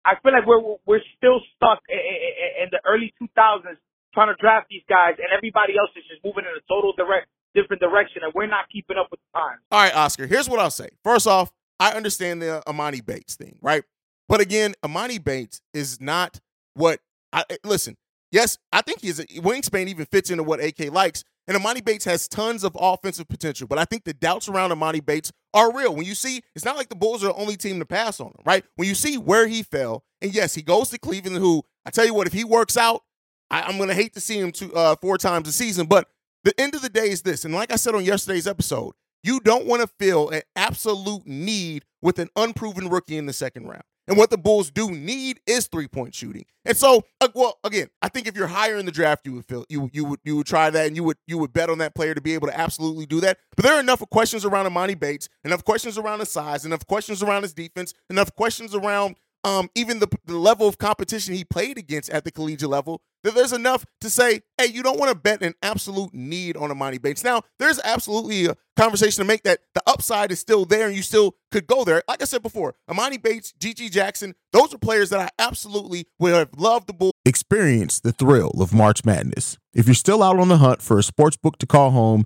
I 0.03 0.17
feel 0.21 0.33
like 0.33 0.45
we're 0.45 0.61
we're 0.85 1.05
still 1.17 1.39
stuck 1.55 1.79
in, 1.89 2.69
the 2.71 2.81
early 2.87 3.13
2000s 3.21 3.77
trying 4.13 4.27
to 4.27 4.35
draft 4.41 4.67
these 4.69 4.83
guys, 4.89 5.15
and 5.17 5.27
everybody 5.35 5.77
else 5.77 5.89
is 5.95 6.03
just 6.09 6.23
moving 6.25 6.43
in 6.43 6.51
a 6.51 6.63
total 6.67 6.93
direct 6.97 7.27
different 7.53 7.81
direction, 7.81 8.23
and 8.23 8.33
we're 8.33 8.47
not 8.47 8.65
keeping 8.71 8.97
up 8.97 9.07
with 9.11 9.19
the 9.19 9.39
times. 9.39 9.61
All 9.71 9.81
right, 9.81 9.95
Oscar. 9.95 10.25
Here's 10.27 10.49
what 10.49 10.59
I'll 10.59 10.71
say. 10.71 10.89
First 11.03 11.27
off, 11.27 11.51
I 11.79 11.91
understand 11.91 12.41
the 12.41 12.63
Emoni 12.67 13.05
Bates 13.05 13.35
thing, 13.35 13.57
right? 13.61 13.83
But 14.27 14.39
again, 14.41 14.73
Emoni 14.83 15.23
Bates 15.23 15.61
is 15.73 15.99
not 15.99 16.39
what 16.73 16.99
I 17.33 17.43
eh, 17.49 17.57
listen. 17.63 17.97
Yes, 18.31 18.57
I 18.71 18.81
think 18.81 19.01
he's 19.01 19.19
a 19.19 19.25
wingspan 19.25 19.87
even 19.87 20.05
fits 20.05 20.31
into 20.31 20.43
what 20.43 20.63
AK 20.63 20.91
likes, 20.91 21.23
and 21.51 21.61
Emoni 21.61 21.83
Bates 21.83 22.05
has 22.05 22.29
tons 22.29 22.63
of 22.63 22.77
offensive 22.79 23.27
potential, 23.27 23.67
but 23.67 23.77
I 23.77 23.83
think 23.83 24.05
the 24.05 24.13
doubts 24.13 24.47
around 24.47 24.71
Emoni 24.71 25.05
Bates 25.05 25.33
are 25.53 25.75
real. 25.75 25.93
When 25.93 26.05
you 26.05 26.15
see, 26.15 26.41
it's 26.55 26.63
not 26.63 26.77
like 26.77 26.87
the 26.87 26.95
Bulls 26.95 27.23
are 27.23 27.27
the 27.27 27.33
only 27.33 27.57
team 27.57 27.79
to 27.79 27.85
pass 27.85 28.21
on 28.21 28.27
him, 28.27 28.41
right? 28.45 28.63
When 28.77 28.87
you 28.87 28.95
see 28.95 29.17
where 29.17 29.47
he 29.47 29.61
fell, 29.61 30.05
and 30.21 30.33
yes, 30.33 30.55
he 30.55 30.61
goes 30.61 30.89
to 30.91 30.97
Cleveland, 30.97 31.37
who 31.37 31.63
I 31.85 31.89
tell 31.89 32.05
you 32.05 32.13
what, 32.13 32.27
if 32.27 32.33
he 32.33 32.45
works 32.45 32.77
out, 32.77 33.03
I, 33.49 33.69
am 33.69 33.75
going 33.75 33.89
to 33.89 33.95
hate 33.95 34.13
to 34.13 34.21
see 34.21 34.39
him 34.39 34.53
two, 34.53 34.73
uh, 34.73 34.95
four 34.95 35.17
times 35.17 35.49
a 35.49 35.51
season. 35.51 35.87
But 35.87 36.07
the 36.45 36.57
end 36.59 36.73
of 36.73 36.81
the 36.81 36.89
day 36.89 37.09
is 37.09 37.21
this, 37.21 37.43
and 37.43 37.53
like 37.53 37.71
I 37.71 37.75
said 37.75 37.95
on 37.95 38.05
yesterday's 38.05 38.47
episode, 38.47 38.93
you 39.21 39.41
don't 39.41 39.65
want 39.65 39.81
to 39.81 39.87
feel 39.99 40.29
an 40.29 40.43
absolute 40.55 41.27
need 41.27 41.83
with 42.01 42.17
an 42.17 42.29
unproven 42.37 42.87
rookie 42.87 43.17
in 43.17 43.25
the 43.25 43.33
second 43.33 43.67
round. 43.67 43.83
And 44.07 44.17
what 44.17 44.29
the 44.29 44.37
Bulls 44.37 44.71
do 44.71 44.91
need 44.91 45.39
is 45.45 45.67
three 45.67 45.87
point 45.87 46.15
shooting. 46.15 46.45
And 46.65 46.75
so, 46.75 47.03
uh, 47.21 47.29
well, 47.33 47.59
again, 47.63 47.87
I 48.01 48.09
think 48.09 48.27
if 48.27 48.35
you're 48.35 48.47
higher 48.47 48.77
in 48.77 48.85
the 48.85 48.91
draft, 48.91 49.25
you 49.25 49.33
would 49.33 49.45
feel 49.45 49.65
you 49.69 49.89
you 49.93 50.05
would 50.05 50.19
you 50.23 50.35
would 50.37 50.47
try 50.47 50.69
that, 50.69 50.87
and 50.87 50.95
you 50.95 51.03
would 51.03 51.17
you 51.27 51.37
would 51.37 51.53
bet 51.53 51.69
on 51.69 51.77
that 51.79 51.95
player 51.95 52.13
to 52.13 52.21
be 52.21 52.33
able 52.33 52.47
to 52.47 52.59
absolutely 52.59 53.05
do 53.05 53.21
that. 53.21 53.37
But 53.55 53.63
there 53.63 53.75
are 53.75 53.79
enough 53.79 54.07
questions 54.09 54.43
around 54.43 54.65
Emoni 54.65 54.99
Bates, 54.99 55.29
enough 55.43 55.63
questions 55.63 55.97
around 55.97 56.19
his 56.19 56.29
size, 56.29 56.65
enough 56.65 56.85
questions 56.87 57.23
around 57.23 57.43
his 57.43 57.53
defense, 57.53 57.93
enough 58.09 58.33
questions 58.35 58.75
around 58.75 59.15
um, 59.43 59.69
even 59.75 59.99
the, 59.99 60.07
the 60.25 60.37
level 60.37 60.67
of 60.67 60.77
competition 60.77 61.33
he 61.33 61.43
played 61.43 61.77
against 61.77 62.09
at 62.09 62.23
the 62.23 62.31
collegiate 62.31 62.69
level, 62.69 63.01
that 63.23 63.35
there's 63.35 63.53
enough 63.53 63.85
to 64.01 64.09
say, 64.09 64.41
hey, 64.57 64.67
you 64.67 64.83
don't 64.83 64.99
want 64.99 65.09
to 65.09 65.15
bet 65.15 65.41
an 65.41 65.53
absolute 65.61 66.13
need 66.13 66.57
on 66.57 66.69
Emoni 66.69 67.01
Bates. 67.01 67.23
Now, 67.23 67.43
there's 67.59 67.79
absolutely 67.83 68.47
a 68.47 68.55
conversation 68.75 69.23
to 69.23 69.27
make 69.27 69.43
that 69.43 69.59
the 69.73 69.83
upside 69.85 70.31
is 70.31 70.39
still 70.39 70.65
there 70.65 70.87
and 70.87 70.95
you 70.95 71.01
still 71.01 71.35
could 71.51 71.67
go 71.67 71.83
there. 71.83 72.03
Like 72.07 72.21
I 72.21 72.25
said 72.25 72.41
before, 72.41 72.75
Emoni 72.89 73.21
Bates, 73.21 73.53
GG 73.59 73.91
Jackson, 73.91 74.35
those 74.51 74.73
are 74.73 74.77
players 74.77 75.09
that 75.09 75.19
I 75.19 75.29
absolutely 75.39 76.07
would 76.19 76.33
have 76.33 76.49
loved 76.57 76.87
the 76.87 76.93
Bulls. 76.93 77.13
Experience 77.25 77.99
the 77.99 78.11
thrill 78.11 78.51
of 78.59 78.73
March 78.73 79.05
Madness. 79.05 79.57
If 79.73 79.85
you're 79.87 79.95
still 79.95 80.23
out 80.23 80.39
on 80.39 80.49
the 80.49 80.57
hunt 80.57 80.81
for 80.81 80.97
a 80.97 81.03
sports 81.03 81.37
book 81.37 81.57
to 81.59 81.67
call 81.67 81.91
home, 81.91 82.25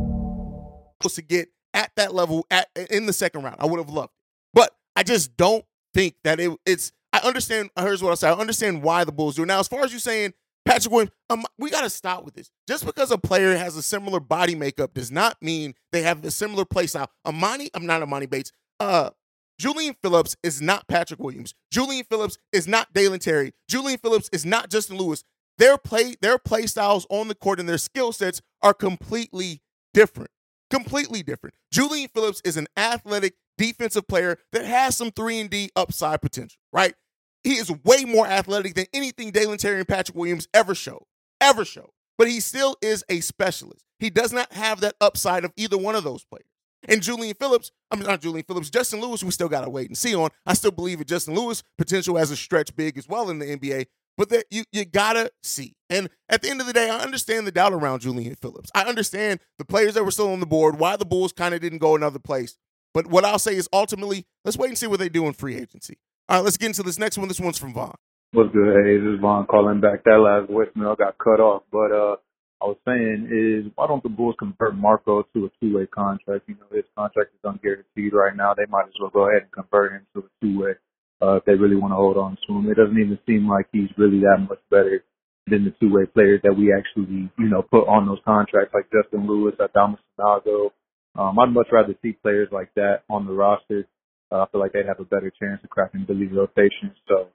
to 1.09 1.21
get 1.21 1.49
at 1.73 1.91
that 1.95 2.13
level 2.13 2.45
at 2.51 2.69
in 2.89 3.05
the 3.05 3.13
second 3.13 3.43
round. 3.43 3.57
I 3.59 3.65
would 3.65 3.77
have 3.77 3.89
loved. 3.89 4.11
But 4.53 4.71
I 4.95 5.03
just 5.03 5.35
don't 5.37 5.65
think 5.93 6.15
that 6.23 6.39
it, 6.39 6.51
it's 6.65 6.91
I 7.13 7.19
understand 7.19 7.69
here's 7.79 8.01
what 8.01 8.11
I 8.11 8.15
say. 8.15 8.29
I 8.29 8.33
understand 8.33 8.83
why 8.83 9.03
the 9.03 9.11
Bulls 9.11 9.35
do. 9.35 9.45
Now, 9.45 9.59
as 9.59 9.67
far 9.67 9.83
as 9.83 9.93
you 9.93 9.99
saying 9.99 10.33
Patrick 10.65 10.91
Williams, 10.91 11.11
um, 11.29 11.43
we 11.57 11.69
got 11.69 11.81
to 11.81 11.89
stop 11.89 12.23
with 12.23 12.35
this. 12.35 12.51
Just 12.67 12.85
because 12.85 13.11
a 13.11 13.17
player 13.17 13.57
has 13.57 13.75
a 13.75 13.81
similar 13.81 14.19
body 14.19 14.55
makeup 14.55 14.93
does 14.93 15.11
not 15.11 15.41
mean 15.41 15.73
they 15.91 16.03
have 16.03 16.23
a 16.23 16.31
similar 16.31 16.65
play 16.65 16.87
style. 16.87 17.09
Emoni, 17.25 17.69
I'm 17.73 17.85
not 17.85 18.01
Emoni 18.01 18.29
Bates. 18.29 18.51
Uh, 18.79 19.11
Julian 19.59 19.95
Phillips 20.01 20.35
is 20.41 20.61
not 20.61 20.87
Patrick 20.87 21.19
Williams. 21.19 21.53
Julian 21.71 22.05
Phillips 22.09 22.37
is 22.51 22.67
not 22.67 22.93
Dalen 22.93 23.19
Terry. 23.19 23.53
Julian 23.69 23.99
Phillips 23.99 24.29
is 24.31 24.45
not 24.45 24.69
Justin 24.69 24.97
Lewis. 24.97 25.23
Their 25.57 25.77
play, 25.77 26.15
their 26.21 26.39
play 26.39 26.65
styles 26.65 27.05
on 27.09 27.27
the 27.27 27.35
court 27.35 27.59
and 27.59 27.69
their 27.69 27.77
skill 27.77 28.11
sets 28.11 28.41
are 28.63 28.73
completely 28.73 29.61
different. 29.93 30.31
Completely 30.71 31.21
different. 31.21 31.55
Julian 31.71 32.09
Phillips 32.13 32.41
is 32.43 32.57
an 32.57 32.67
athletic 32.77 33.35
defensive 33.57 34.07
player 34.07 34.37
that 34.53 34.65
has 34.65 34.97
some 34.97 35.11
3 35.11 35.41
and 35.41 35.49
D 35.49 35.69
upside 35.75 36.21
potential, 36.21 36.57
right? 36.73 36.95
He 37.43 37.53
is 37.53 37.71
way 37.83 38.05
more 38.05 38.25
athletic 38.25 38.75
than 38.75 38.85
anything 38.93 39.31
Dalen 39.31 39.57
Terry 39.57 39.79
and 39.79 39.87
Patrick 39.87 40.17
Williams 40.17 40.47
ever 40.53 40.73
showed. 40.73 41.03
Ever 41.39 41.65
showed. 41.65 41.89
But 42.17 42.27
he 42.27 42.39
still 42.39 42.77
is 42.81 43.03
a 43.09 43.19
specialist. 43.19 43.83
He 43.99 44.09
does 44.09 44.31
not 44.31 44.53
have 44.53 44.81
that 44.81 44.95
upside 45.01 45.43
of 45.43 45.53
either 45.57 45.77
one 45.77 45.95
of 45.95 46.03
those 46.03 46.23
players. 46.23 46.45
And 46.87 47.01
Julian 47.01 47.35
Phillips, 47.35 47.71
I 47.91 47.95
mean 47.95 48.05
not 48.05 48.21
Julian 48.21 48.45
Phillips, 48.45 48.69
Justin 48.69 49.01
Lewis, 49.01 49.23
we 49.23 49.31
still 49.31 49.49
gotta 49.49 49.69
wait 49.69 49.87
and 49.87 49.97
see 49.97 50.15
on. 50.15 50.29
I 50.45 50.53
still 50.53 50.71
believe 50.71 50.99
in 50.99 51.05
Justin 51.05 51.35
Lewis 51.35 51.63
potential 51.77 52.17
as 52.17 52.31
a 52.31 52.35
stretch 52.35 52.75
big 52.75 52.97
as 52.97 53.07
well 53.07 53.29
in 53.29 53.39
the 53.39 53.45
NBA, 53.45 53.85
but 54.17 54.29
that 54.29 54.45
you 54.49 54.63
you 54.71 54.85
gotta 54.85 55.31
see. 55.43 55.73
And 55.89 56.09
at 56.29 56.41
the 56.41 56.49
end 56.49 56.61
of 56.61 56.67
the 56.67 56.73
day, 56.73 56.89
I 56.89 56.99
understand 56.99 57.45
the 57.45 57.51
doubt 57.51 57.73
around 57.73 58.01
Julian 58.01 58.35
Phillips. 58.35 58.71
I 58.73 58.83
understand 58.83 59.39
the 59.57 59.65
players 59.65 59.93
that 59.95 60.03
were 60.03 60.11
still 60.11 60.31
on 60.31 60.39
the 60.39 60.45
board, 60.45 60.79
why 60.79 60.95
the 60.95 61.05
Bulls 61.05 61.33
kind 61.33 61.53
of 61.53 61.61
didn't 61.61 61.79
go 61.79 61.95
another 61.95 62.19
place. 62.19 62.57
But 62.93 63.07
what 63.07 63.25
I'll 63.25 63.39
say 63.39 63.55
is 63.55 63.69
ultimately, 63.71 64.25
let's 64.43 64.57
wait 64.57 64.69
and 64.69 64.77
see 64.77 64.87
what 64.87 64.99
they 64.99 65.09
do 65.09 65.25
in 65.27 65.33
free 65.33 65.55
agency. 65.55 65.97
All 66.29 66.37
right, 66.37 66.43
let's 66.43 66.57
get 66.57 66.67
into 66.67 66.83
this 66.83 66.99
next 66.99 67.17
one. 67.17 67.27
This 67.27 67.39
one's 67.39 67.57
from 67.57 67.73
Vaughn. 67.73 67.95
What's 68.33 68.53
good? 68.53 68.85
Hey, 68.85 68.97
this 68.97 69.15
is 69.15 69.19
Vaughn 69.19 69.45
calling 69.45 69.81
back. 69.81 70.03
That 70.05 70.19
last 70.19 70.49
voicemail 70.49 70.97
got 70.97 71.17
cut 71.17 71.39
off, 71.39 71.63
but 71.71 71.91
uh, 71.91 72.15
I 72.61 72.65
was 72.65 72.77
saying 72.87 73.27
is 73.31 73.71
why 73.75 73.87
don't 73.87 74.03
the 74.03 74.09
Bulls 74.09 74.35
convert 74.39 74.75
Marco 74.75 75.23
to 75.33 75.45
a 75.45 75.49
two-way 75.59 75.87
contract? 75.87 76.47
You 76.47 76.55
know, 76.55 76.67
his 76.71 76.85
contract 76.97 77.31
is 77.33 77.41
unguaranteed 77.43 78.13
right 78.13 78.35
now. 78.35 78.53
They 78.53 78.65
might 78.69 78.85
as 78.85 78.93
well 79.01 79.09
go 79.09 79.27
ahead 79.29 79.43
and 79.43 79.51
convert 79.51 79.93
him 79.93 80.07
to 80.13 80.19
a 80.19 80.45
two-way 80.45 80.73
uh, 81.21 81.35
if 81.35 81.45
they 81.45 81.53
really 81.53 81.75
want 81.75 81.91
to 81.91 81.95
hold 81.95 82.17
on 82.17 82.37
to 82.47 82.53
him. 82.53 82.69
It 82.69 82.77
doesn't 82.77 82.97
even 82.97 83.19
seem 83.25 83.47
like 83.47 83.67
he's 83.71 83.89
really 83.97 84.19
that 84.19 84.45
much 84.49 84.59
better 84.69 85.03
than 85.47 85.65
the 85.65 85.73
two-way 85.79 86.05
players 86.05 86.41
that 86.43 86.55
we 86.55 86.73
actually, 86.73 87.29
you 87.37 87.49
know, 87.49 87.61
put 87.61 87.87
on 87.87 88.07
those 88.07 88.19
contracts 88.25 88.73
like 88.73 88.89
Justin 88.91 89.27
Lewis, 89.27 89.55
Adama 89.59 89.97
Sanogo, 90.19 90.71
Um, 91.17 91.37
I'd 91.39 91.53
much 91.53 91.67
rather 91.71 91.95
see 92.01 92.13
players 92.13 92.49
like 92.51 92.73
that 92.75 93.03
on 93.09 93.25
the 93.25 93.33
roster. 93.33 93.87
Uh, 94.31 94.43
I 94.43 94.45
feel 94.51 94.61
like 94.61 94.71
they'd 94.71 94.85
have 94.87 94.99
a 94.99 95.05
better 95.05 95.31
chance 95.41 95.59
of 95.63 95.69
cracking 95.69 96.05
the 96.07 96.13
league 96.13 96.33
rotation. 96.33 96.93
So, 97.07 97.27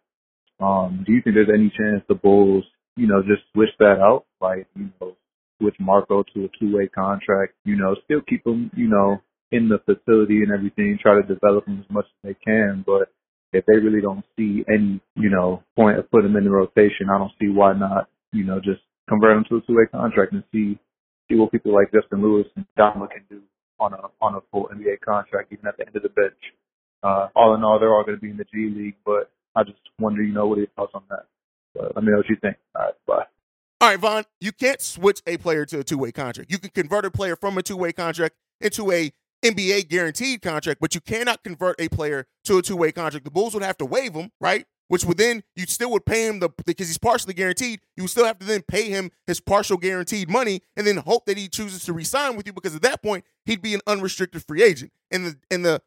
um, 0.65 1.05
do 1.07 1.13
you 1.13 1.21
think 1.23 1.37
there's 1.37 1.53
any 1.53 1.69
chance 1.77 2.03
the 2.09 2.15
Bulls, 2.15 2.65
you 2.97 3.07
know, 3.07 3.21
just 3.23 3.43
switch 3.53 3.69
that 3.79 3.99
out? 4.01 4.25
Like, 4.41 4.67
you 4.75 4.89
know, 5.01 5.15
switch 5.61 5.77
Marco 5.79 6.23
to 6.23 6.45
a 6.45 6.49
two-way 6.59 6.89
contract, 6.89 7.55
you 7.65 7.77
know, 7.77 7.97
still 8.05 8.23
keep 8.27 8.47
him, 8.47 8.71
you 8.75 8.89
know, 8.89 9.21
in 9.53 9.69
the 9.69 9.79
facility 9.79 10.43
and 10.43 10.53
everything, 10.53 10.99
try 11.01 11.15
to 11.15 11.23
develop 11.23 11.67
him 11.67 11.85
as 11.85 11.95
much 11.95 12.07
as 12.07 12.31
they 12.31 12.37
can. 12.45 12.83
But 12.87 13.11
if 13.53 13.65
they 13.67 13.77
really 13.77 14.01
don't 14.01 14.25
see 14.37 14.65
any, 14.69 15.01
you 15.15 15.31
know, 15.31 15.63
point 15.77 15.99
of 15.99 16.11
putting 16.11 16.31
him 16.31 16.37
in 16.37 16.45
the 16.45 16.51
rotation, 16.51 17.09
I 17.11 17.19
don't 17.19 17.33
see 17.41 17.49
why 17.49 17.73
not, 17.73 18.09
you 18.33 18.45
know, 18.45 18.59
just 18.59 18.81
convert 19.09 19.37
him 19.37 19.45
to 19.49 19.57
a 19.57 19.61
two-way 19.63 19.85
contract 19.91 20.33
and 20.33 20.43
see 20.53 20.79
see 21.29 21.37
what 21.37 21.51
people 21.51 21.75
like 21.75 21.93
Justin 21.93 22.23
Lewis 22.23 22.47
and 22.57 22.67
Dama 22.77 23.09
can 23.09 23.25
do 23.29 23.43
on 23.79 23.93
a 23.93 23.99
on 24.21 24.35
a 24.35 24.41
full 24.51 24.69
NBA 24.75 25.01
contract, 25.05 25.53
even 25.53 25.67
at 25.67 25.77
the 25.77 25.87
end 25.87 25.97
of 25.97 26.03
the 26.03 26.09
bench. 26.11 26.35
Uh, 27.03 27.29
all 27.37 27.55
in 27.55 27.63
all, 27.63 27.79
they're 27.79 27.95
all 27.95 28.05
going 28.05 28.17
to 28.17 28.21
be 28.21 28.31
in 28.31 28.37
the 28.37 28.45
G 28.45 28.73
League, 28.75 28.97
but 29.05 29.31
I 29.55 29.63
just 29.63 29.79
wonder, 29.99 30.23
you 30.23 30.33
know, 30.33 30.47
what 30.47 30.59
are 30.59 30.63
your 30.63 30.71
thoughts 30.77 30.93
on 30.95 31.03
that? 31.11 31.27
But 31.75 31.95
let 31.95 32.05
me 32.05 32.11
know 32.11 32.19
what 32.19 32.29
you 32.29 32.37
think. 32.41 32.57
All 32.75 32.83
right, 32.83 32.95
bye. 33.07 33.25
All 33.81 33.89
right, 33.91 34.01
Von, 34.01 34.25
you 34.41 34.53
can't 34.53 34.81
switch 34.81 35.21
a 35.27 35.37
player 35.37 35.67
to 35.67 35.81
a 35.81 35.85
two 35.85 35.99
way 35.99 36.13
contract. 36.13 36.51
You 36.51 36.59
can 36.59 36.71
convert 36.71 37.05
a 37.05 37.11
player 37.11 37.37
from 37.37 37.59
a 37.59 37.63
two 37.63 37.77
way 37.77 37.93
contract 37.93 38.35
into 38.61 38.91
a 38.91 39.13
NBA 39.51 39.89
guaranteed 39.89 40.43
contract, 40.43 40.81
but 40.81 40.95
you 40.95 41.01
cannot 41.01 41.43
convert 41.43 41.81
a 41.81 41.89
player 41.89 42.27
to 42.45 42.59
a 42.59 42.63
two 42.63 42.77
way 42.77 42.93
contract. 42.93 43.25
The 43.25 43.31
Bulls 43.31 43.55
would 43.55 43.63
have 43.63 43.79
to 43.79 43.85
waive 43.87 44.15
him, 44.15 44.31
right? 44.41 44.67
Which 44.89 45.05
would 45.05 45.19
then 45.19 45.43
you 45.57 45.67
still 45.67 45.91
would 45.93 46.07
pay 46.07 46.27
him 46.27 46.39
the 46.39 46.49
because 46.65 46.89
he's 46.89 46.99
partially 46.99 47.35
guaranteed. 47.35 47.81
You 47.97 48.05
would 48.05 48.11
still 48.11 48.25
have 48.25 48.39
to 48.39 48.47
then 48.47 48.63
pay 48.63 48.85
him 48.89 49.11
his 49.27 49.41
partial 49.41 49.77
guaranteed 49.77 50.29
money, 50.29 50.63
and 50.77 50.87
then 50.87 50.99
hope 50.99 51.27
that 51.27 51.37
he 51.37 51.49
chooses 51.49 51.85
to 51.87 51.93
resign 51.93 52.37
with 52.37 52.47
you 52.47 52.53
because 52.53 52.75
at 52.75 52.83
that 52.83 53.03
point 53.03 53.25
he'd 53.45 53.63
be 53.63 53.75
an 53.75 53.81
unrestricted 53.87 54.45
free 54.47 54.63
agent. 54.63 54.93
And 55.11 55.27
the 55.27 55.37
and 55.51 55.65
the 55.65 55.83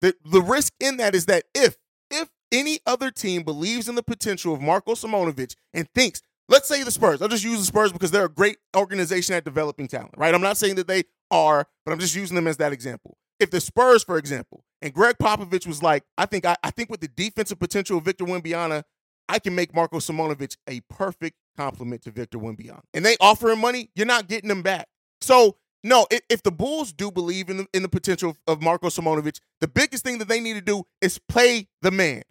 the, 0.00 0.14
the 0.24 0.42
risk 0.42 0.74
in 0.80 0.98
that 0.98 1.14
is 1.14 1.26
that 1.26 1.44
if 1.54 1.76
if 2.10 2.28
any 2.50 2.80
other 2.86 3.10
team 3.10 3.42
believes 3.42 3.88
in 3.88 3.94
the 3.94 4.02
potential 4.02 4.52
of 4.52 4.60
Marko 4.60 4.92
Simonovic 4.92 5.56
and 5.72 5.88
thinks 5.94 6.20
let's 6.48 6.68
say 6.68 6.82
the 6.82 6.90
Spurs. 6.90 7.22
I'll 7.22 7.28
just 7.28 7.44
use 7.44 7.58
the 7.58 7.64
Spurs 7.64 7.92
because 7.92 8.10
they're 8.10 8.26
a 8.26 8.30
great 8.30 8.58
organization 8.76 9.34
at 9.34 9.44
developing 9.44 9.88
talent, 9.88 10.14
right? 10.16 10.34
I'm 10.34 10.42
not 10.42 10.58
saying 10.58 10.76
that 10.76 10.86
they 10.86 11.04
are, 11.32 11.66
but 11.84 11.92
I'm 11.92 11.98
just 11.98 12.14
using 12.14 12.36
them 12.36 12.46
as 12.46 12.58
that 12.58 12.72
example. 12.72 13.16
If 13.40 13.50
the 13.50 13.60
Spurs, 13.60 14.04
for 14.04 14.18
example, 14.18 14.64
and 14.80 14.94
Gregg 14.94 15.16
Popovich 15.20 15.66
was 15.66 15.82
like, 15.82 16.04
I 16.16 16.26
think 16.26 16.44
I, 16.44 16.54
I 16.62 16.70
think 16.70 16.90
with 16.90 17.00
the 17.00 17.08
defensive 17.08 17.58
potential 17.58 17.98
of 17.98 18.04
Victor 18.04 18.24
Wembanyama, 18.24 18.84
I 19.28 19.38
can 19.40 19.54
make 19.54 19.74
Marko 19.74 19.98
Simonovic 19.98 20.56
a 20.68 20.80
perfect 20.88 21.36
complement 21.56 22.02
to 22.02 22.12
Victor 22.12 22.38
Wembanyama. 22.38 22.82
And 22.94 23.04
they 23.04 23.16
offer 23.20 23.50
him 23.50 23.60
money, 23.60 23.90
you're 23.96 24.06
not 24.06 24.28
getting 24.28 24.50
him 24.50 24.62
back. 24.62 24.86
So 25.20 25.56
no, 25.82 26.06
if, 26.12 26.20
if 26.28 26.42
the 26.44 26.52
Bulls 26.52 26.92
do 26.92 27.10
believe 27.10 27.50
in 27.50 27.56
the, 27.56 27.66
in 27.72 27.82
the 27.82 27.88
potential 27.88 28.36
of 28.46 28.62
Marko 28.62 28.88
Simonovic, 28.88 29.40
the 29.60 29.66
biggest 29.66 30.04
thing 30.04 30.18
that 30.18 30.28
they 30.28 30.38
need 30.38 30.54
to 30.54 30.60
do 30.60 30.84
is 31.00 31.18
play 31.18 31.66
the 31.80 31.90
man 31.90 32.22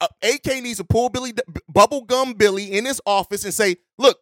uh, 0.00 0.08
AK 0.22 0.62
needs 0.62 0.78
to 0.78 0.84
pull 0.84 1.08
Billy 1.08 1.32
Bubblegum 1.72 2.36
Billy 2.38 2.72
in 2.72 2.84
his 2.84 3.00
office 3.06 3.44
and 3.44 3.52
say, 3.52 3.76
"Look, 3.98 4.18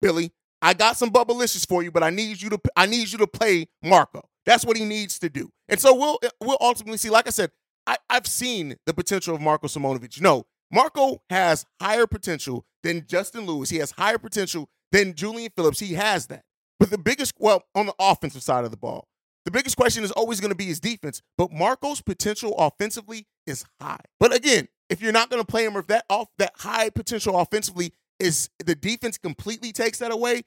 Billy, 0.00 0.32
I 0.62 0.74
got 0.74 0.96
some 0.96 1.10
bubblicious 1.10 1.66
for 1.66 1.82
you, 1.82 1.90
but 1.90 2.02
I 2.02 2.10
need 2.10 2.42
you 2.42 2.50
to 2.50 2.60
I 2.76 2.86
need 2.86 3.10
you 3.12 3.18
to 3.18 3.26
play 3.26 3.68
Marco." 3.82 4.22
That's 4.46 4.64
what 4.64 4.76
he 4.76 4.84
needs 4.84 5.18
to 5.20 5.28
do. 5.28 5.50
And 5.68 5.78
so 5.78 5.94
we'll 5.94 6.18
we'll 6.40 6.58
ultimately 6.60 6.98
see. 6.98 7.10
Like 7.10 7.26
I 7.26 7.30
said, 7.30 7.50
I, 7.86 7.96
I've 8.08 8.26
seen 8.26 8.76
the 8.86 8.94
potential 8.94 9.34
of 9.34 9.40
Marko 9.40 9.66
Simonovic. 9.66 10.20
No, 10.20 10.44
Marco 10.70 11.22
has 11.30 11.66
higher 11.80 12.06
potential 12.06 12.64
than 12.82 13.04
Justin 13.06 13.46
Lewis. 13.46 13.70
He 13.70 13.78
has 13.78 13.92
higher 13.92 14.18
potential 14.18 14.68
than 14.92 15.14
Julian 15.14 15.50
Phillips. 15.56 15.80
He 15.80 15.94
has 15.94 16.26
that. 16.28 16.42
But 16.78 16.90
the 16.90 16.98
biggest, 16.98 17.34
well, 17.38 17.64
on 17.74 17.86
the 17.86 17.94
offensive 17.98 18.42
side 18.42 18.64
of 18.64 18.70
the 18.70 18.76
ball, 18.76 19.06
the 19.44 19.50
biggest 19.50 19.76
question 19.76 20.04
is 20.04 20.10
always 20.12 20.40
going 20.40 20.50
to 20.50 20.56
be 20.56 20.66
his 20.66 20.80
defense. 20.80 21.22
But 21.36 21.52
Marco's 21.52 22.00
potential 22.00 22.54
offensively 22.56 23.26
is 23.46 23.64
high. 23.80 24.00
But 24.18 24.34
again, 24.34 24.68
if 24.88 25.02
you're 25.02 25.12
not 25.12 25.30
going 25.30 25.42
to 25.42 25.46
play 25.46 25.64
him 25.64 25.76
or 25.76 25.80
if 25.80 25.86
that 25.88 26.04
off 26.08 26.28
that 26.38 26.52
high 26.56 26.90
potential 26.90 27.38
offensively 27.38 27.92
is 28.20 28.48
the 28.64 28.74
defense 28.74 29.18
completely 29.18 29.72
takes 29.72 29.98
that 29.98 30.12
away, 30.12 30.42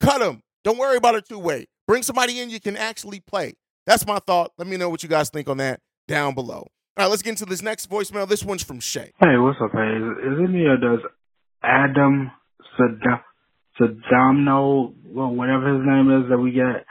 cut 0.00 0.20
him. 0.20 0.42
Don't 0.64 0.78
worry 0.78 0.96
about 0.96 1.14
a 1.14 1.22
two 1.22 1.38
way. 1.38 1.66
Bring 1.86 2.02
somebody 2.02 2.40
in 2.40 2.50
you 2.50 2.60
can 2.60 2.76
actually 2.76 3.20
play. 3.20 3.54
That's 3.86 4.06
my 4.06 4.18
thought. 4.18 4.52
Let 4.58 4.66
me 4.66 4.76
know 4.76 4.90
what 4.90 5.02
you 5.02 5.08
guys 5.08 5.30
think 5.30 5.48
on 5.48 5.58
that 5.58 5.80
down 6.06 6.34
below. 6.34 6.66
All 6.96 7.04
right, 7.04 7.06
let's 7.06 7.22
get 7.22 7.30
into 7.30 7.46
this 7.46 7.62
next 7.62 7.88
voicemail. 7.88 8.28
This 8.28 8.42
one's 8.42 8.62
from 8.62 8.80
Shay. 8.80 9.12
Hey, 9.20 9.36
what's 9.36 9.58
up, 9.62 9.70
hey? 9.72 9.78
Is 9.78 10.38
it 10.40 10.50
me 10.50 10.64
or 10.64 10.76
does 10.76 10.98
Adam 11.62 12.30
Sadamno, 13.80 14.94
well, 15.06 15.30
whatever 15.30 15.74
his 15.74 15.86
name 15.86 16.22
is 16.22 16.28
that 16.30 16.38
we 16.38 16.52
get, 16.52 16.84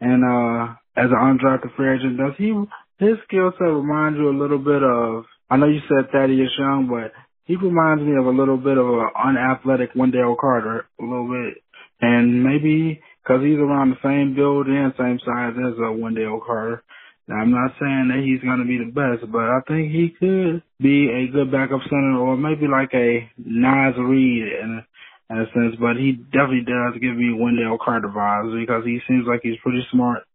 and 0.00 0.24
uh 0.24 0.74
as 0.96 1.10
an 1.10 1.38
undrafted 1.38 1.74
free 1.76 1.94
agent, 1.94 2.18
does 2.18 2.32
he 2.36 2.52
his 2.98 3.16
skill 3.26 3.52
set 3.56 3.64
remind 3.64 4.16
you 4.16 4.28
a 4.28 4.36
little 4.36 4.58
bit 4.58 4.82
of 4.82 5.24
I 5.50 5.56
know 5.56 5.66
you 5.66 5.80
said 5.88 6.10
Thaddeus 6.10 6.50
Young, 6.58 6.88
but 6.90 7.12
he 7.48 7.56
reminds 7.56 8.04
me 8.04 8.12
of 8.14 8.26
a 8.26 8.36
little 8.36 8.58
bit 8.58 8.76
of 8.76 8.86
an 8.86 9.08
unathletic 9.16 9.90
Wendell 9.96 10.36
Carter, 10.38 10.86
a 11.00 11.02
little 11.02 11.26
bit. 11.26 11.64
And 12.00 12.44
maybe 12.44 13.00
because 13.24 13.42
he's 13.42 13.58
around 13.58 13.90
the 13.90 14.04
same 14.04 14.36
build 14.36 14.68
and 14.68 14.92
same 15.00 15.18
size 15.24 15.56
as 15.56 15.74
a 15.80 15.90
Wendell 15.90 16.44
Carter. 16.44 16.84
Now, 17.26 17.36
I'm 17.40 17.50
not 17.50 17.72
saying 17.80 18.12
that 18.12 18.20
he's 18.22 18.44
going 18.44 18.60
to 18.60 18.68
be 18.68 18.78
the 18.78 18.92
best, 18.92 19.24
but 19.32 19.48
I 19.48 19.60
think 19.66 19.90
he 19.90 20.12
could 20.20 20.62
be 20.78 21.08
a 21.08 21.32
good 21.32 21.50
backup 21.50 21.80
center 21.88 22.20
or 22.20 22.36
maybe 22.36 22.68
like 22.68 22.92
a 22.92 23.28
Naz 23.36 23.96
Reid 23.96 24.44
in 24.44 24.78
a, 24.78 25.32
in 25.32 25.40
a 25.40 25.46
sense. 25.56 25.76
But 25.80 25.96
he 25.96 26.12
definitely 26.12 26.68
does 26.68 27.00
give 27.00 27.16
me 27.16 27.32
Wendell 27.32 27.80
Carter 27.82 28.12
vibes 28.12 28.60
because 28.60 28.84
he 28.84 29.00
seems 29.08 29.26
like 29.26 29.40
he's 29.42 29.60
pretty 29.64 29.82
smart 29.90 30.28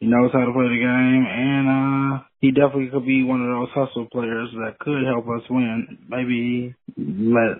he 0.00 0.06
knows 0.06 0.30
how 0.32 0.44
to 0.44 0.52
play 0.52 0.68
the 0.68 0.76
game, 0.76 1.24
and 1.24 1.64
uh, 1.68 2.24
he 2.46 2.52
definitely 2.52 2.90
could 2.92 3.04
be 3.04 3.24
one 3.24 3.42
of 3.42 3.48
those 3.48 3.68
hustle 3.74 4.06
players 4.06 4.48
that 4.54 4.78
could 4.78 5.04
help 5.04 5.26
us 5.26 5.42
win. 5.50 5.98
Maybe 6.08 6.76
let 6.96 7.58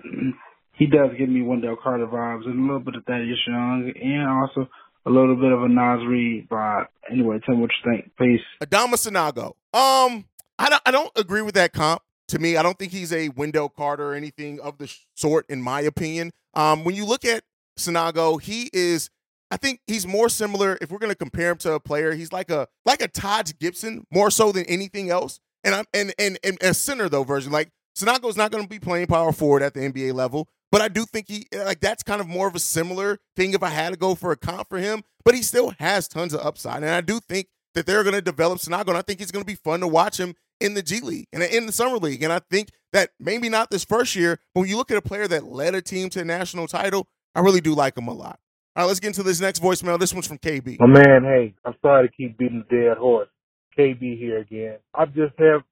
he 0.77 0.85
does 0.85 1.09
give 1.17 1.27
me 1.27 1.41
Wendell 1.41 1.75
Carter 1.75 2.07
vibes 2.07 2.45
and 2.45 2.59
a 2.59 2.61
little 2.61 2.79
bit 2.79 2.95
of 2.95 3.03
Thaddeus 3.03 3.37
Young, 3.45 3.91
and 4.01 4.29
also 4.29 4.69
a 5.05 5.09
little 5.09 5.35
bit 5.35 5.51
of 5.51 5.63
a 5.63 5.67
Naz 5.67 5.99
Reid 6.07 6.47
vibe. 6.47 6.85
Anyway, 7.11 7.39
tell 7.45 7.55
me 7.55 7.61
what 7.61 7.71
you 7.83 7.91
think. 7.91 8.11
Peace. 8.17 8.39
Adama 8.63 8.93
Sanogo. 8.93 9.47
Um, 9.77 10.23
I 10.57 10.69
don't, 10.69 10.81
I 10.85 10.91
don't 10.91 11.11
agree 11.17 11.41
with 11.41 11.55
that 11.55 11.73
comp. 11.73 12.01
To 12.29 12.39
me, 12.39 12.55
I 12.55 12.63
don't 12.63 12.77
think 12.77 12.91
he's 12.93 13.11
a 13.11 13.29
Wendell 13.29 13.69
Carter 13.69 14.11
or 14.11 14.13
anything 14.13 14.59
of 14.61 14.77
the 14.77 14.93
sort, 15.15 15.49
in 15.49 15.61
my 15.61 15.81
opinion. 15.81 16.31
Um, 16.53 16.85
when 16.85 16.95
you 16.95 17.05
look 17.05 17.25
at 17.25 17.43
Sanogo, 17.77 18.41
he 18.41 18.69
is 18.71 19.09
I 19.49 19.57
think 19.57 19.81
he's 19.87 20.05
more 20.05 20.29
similar. 20.29 20.77
If 20.81 20.91
we're 20.91 20.97
going 20.97 21.11
to 21.11 21.17
compare 21.17 21.51
him 21.51 21.57
to 21.59 21.73
a 21.73 21.79
player, 21.79 22.13
he's 22.13 22.33
like 22.33 22.49
a 22.51 22.67
like 22.85 23.01
a 23.01 23.07
Taj 23.07 23.53
Gibson 23.59 24.05
more 24.11 24.29
so 24.29 24.51
than 24.51 24.65
anything 24.65 25.09
else. 25.09 25.39
And 25.63 25.73
I'm 25.73 25.85
and 25.93 26.13
and, 26.19 26.37
and 26.43 26.57
a 26.61 26.73
center 26.73 27.09
though 27.09 27.23
version 27.23 27.51
like 27.51 27.71
Sanogo 27.97 28.29
is 28.29 28.37
not 28.37 28.51
going 28.51 28.63
to 28.63 28.69
be 28.69 28.79
playing 28.79 29.07
power 29.07 29.31
forward 29.31 29.63
at 29.63 29.73
the 29.73 29.79
NBA 29.79 30.13
level, 30.13 30.47
but 30.71 30.81
I 30.81 30.87
do 30.87 31.05
think 31.05 31.27
he 31.27 31.47
like 31.53 31.79
that's 31.79 32.03
kind 32.03 32.21
of 32.21 32.27
more 32.27 32.47
of 32.47 32.55
a 32.55 32.59
similar 32.59 33.19
thing 33.35 33.53
if 33.53 33.63
I 33.63 33.69
had 33.69 33.91
to 33.91 33.97
go 33.97 34.15
for 34.15 34.31
a 34.31 34.37
comp 34.37 34.69
for 34.69 34.77
him. 34.77 35.03
But 35.23 35.35
he 35.35 35.41
still 35.41 35.73
has 35.79 36.07
tons 36.07 36.33
of 36.33 36.41
upside, 36.45 36.83
and 36.83 36.91
I 36.91 37.01
do 37.01 37.19
think 37.19 37.47
that 37.73 37.85
they're 37.85 38.03
going 38.03 38.15
to 38.15 38.21
develop 38.21 38.59
Sanogo. 38.59 38.89
And 38.89 38.97
I 38.97 39.01
think 39.01 39.21
it's 39.21 39.31
going 39.31 39.43
to 39.43 39.47
be 39.47 39.55
fun 39.55 39.79
to 39.81 39.87
watch 39.87 40.19
him 40.19 40.35
in 40.59 40.73
the 40.73 40.81
G 40.81 40.99
League 40.99 41.27
and 41.31 41.43
in 41.43 41.65
the 41.65 41.71
Summer 41.71 41.97
League. 41.97 42.23
And 42.23 42.33
I 42.33 42.39
think 42.49 42.69
that 42.93 43.11
maybe 43.19 43.49
not 43.49 43.69
this 43.69 43.83
first 43.83 44.15
year, 44.15 44.39
but 44.53 44.61
when 44.61 44.69
you 44.69 44.77
look 44.77 44.91
at 44.91 44.97
a 44.97 45.01
player 45.01 45.27
that 45.27 45.45
led 45.45 45.75
a 45.75 45.81
team 45.81 46.09
to 46.11 46.21
a 46.21 46.25
national 46.25 46.67
title, 46.67 47.07
I 47.35 47.41
really 47.41 47.61
do 47.61 47.73
like 47.73 47.97
him 47.97 48.07
a 48.07 48.13
lot. 48.13 48.39
All 48.77 48.83
right, 48.83 48.89
let's 48.89 48.99
get 48.99 49.07
into 49.07 49.23
this 49.23 49.41
next 49.41 49.59
voicemail. 49.59 49.97
This 49.97 50.13
one's 50.13 50.27
from 50.27 50.37
KB. 50.37 50.79
My 50.79 50.85
man, 50.85 51.23
hey, 51.23 51.55
I'm 51.65 51.73
sorry 51.81 52.07
to 52.07 52.13
keep 52.13 52.37
beating 52.37 52.63
the 52.69 52.75
dead 52.75 52.97
horse. 52.99 53.27
KB 53.75 54.19
here 54.19 54.37
again. 54.37 54.77
I 54.93 55.05
just 55.05 55.33
have 55.39 55.63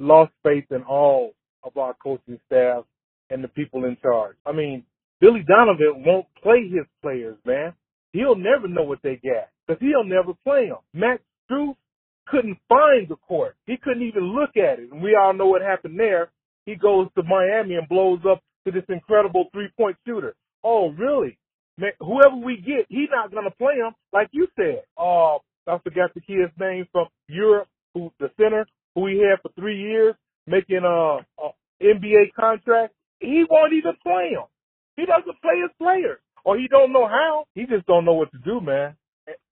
lost 0.00 0.32
faith 0.42 0.64
in 0.72 0.82
all 0.82 1.34
of 1.62 1.76
our 1.76 1.94
coaching 2.02 2.40
staff 2.46 2.82
and 3.30 3.44
the 3.44 3.46
people 3.46 3.84
in 3.84 3.96
charge. 4.02 4.34
I 4.44 4.50
mean, 4.50 4.82
Billy 5.20 5.44
Donovan 5.46 6.02
won't 6.04 6.26
play 6.42 6.68
his 6.68 6.86
players, 7.02 7.36
man. 7.46 7.72
He'll 8.12 8.34
never 8.34 8.66
know 8.66 8.82
what 8.82 8.98
they 9.04 9.14
got 9.14 9.46
because 9.68 9.80
he'll 9.80 10.02
never 10.02 10.32
play 10.42 10.70
them. 10.70 10.78
Max 10.92 11.22
Strus 11.48 11.76
couldn't 12.26 12.58
find 12.68 13.06
the 13.08 13.16
court. 13.28 13.54
He 13.66 13.76
couldn't 13.76 14.02
even 14.02 14.24
look 14.24 14.56
at 14.56 14.80
it. 14.80 14.90
And 14.90 15.00
we 15.00 15.14
all 15.14 15.34
know 15.34 15.46
what 15.46 15.62
happened 15.62 16.00
there. 16.00 16.32
He 16.66 16.74
goes 16.74 17.06
to 17.14 17.22
Miami 17.22 17.76
and 17.76 17.88
blows 17.88 18.22
up 18.28 18.42
to 18.64 18.72
this 18.72 18.82
incredible 18.88 19.44
three-point 19.52 19.98
shooter. 20.04 20.34
Oh, 20.64 20.90
really? 20.90 21.38
Man, 21.80 21.92
whoever 22.00 22.36
we 22.36 22.56
get, 22.56 22.86
he's 22.88 23.08
not 23.10 23.32
gonna 23.32 23.50
play 23.50 23.74
him 23.74 23.92
like 24.12 24.28
you 24.32 24.46
said. 24.56 24.82
Uh, 24.96 25.36
I 25.66 25.78
forgot 25.82 26.12
the 26.14 26.20
kid's 26.20 26.52
name 26.58 26.86
from 26.92 27.06
Europe, 27.28 27.68
who 27.94 28.12
the 28.20 28.30
center 28.38 28.66
who 28.94 29.06
he 29.06 29.18
had 29.18 29.40
for 29.42 29.50
three 29.58 29.78
years, 29.80 30.14
making 30.46 30.80
a, 30.84 31.18
a 31.18 31.50
NBA 31.82 32.32
contract. 32.38 32.94
He 33.20 33.44
won't 33.48 33.72
even 33.72 33.92
play 34.02 34.30
him. 34.30 34.44
He 34.96 35.06
doesn't 35.06 35.40
play 35.40 35.60
his 35.60 35.70
players, 35.78 36.18
or 36.44 36.58
he 36.58 36.68
don't 36.68 36.92
know 36.92 37.06
how. 37.06 37.44
He 37.54 37.66
just 37.66 37.86
don't 37.86 38.04
know 38.04 38.14
what 38.14 38.30
to 38.32 38.38
do, 38.38 38.60
man. 38.60 38.96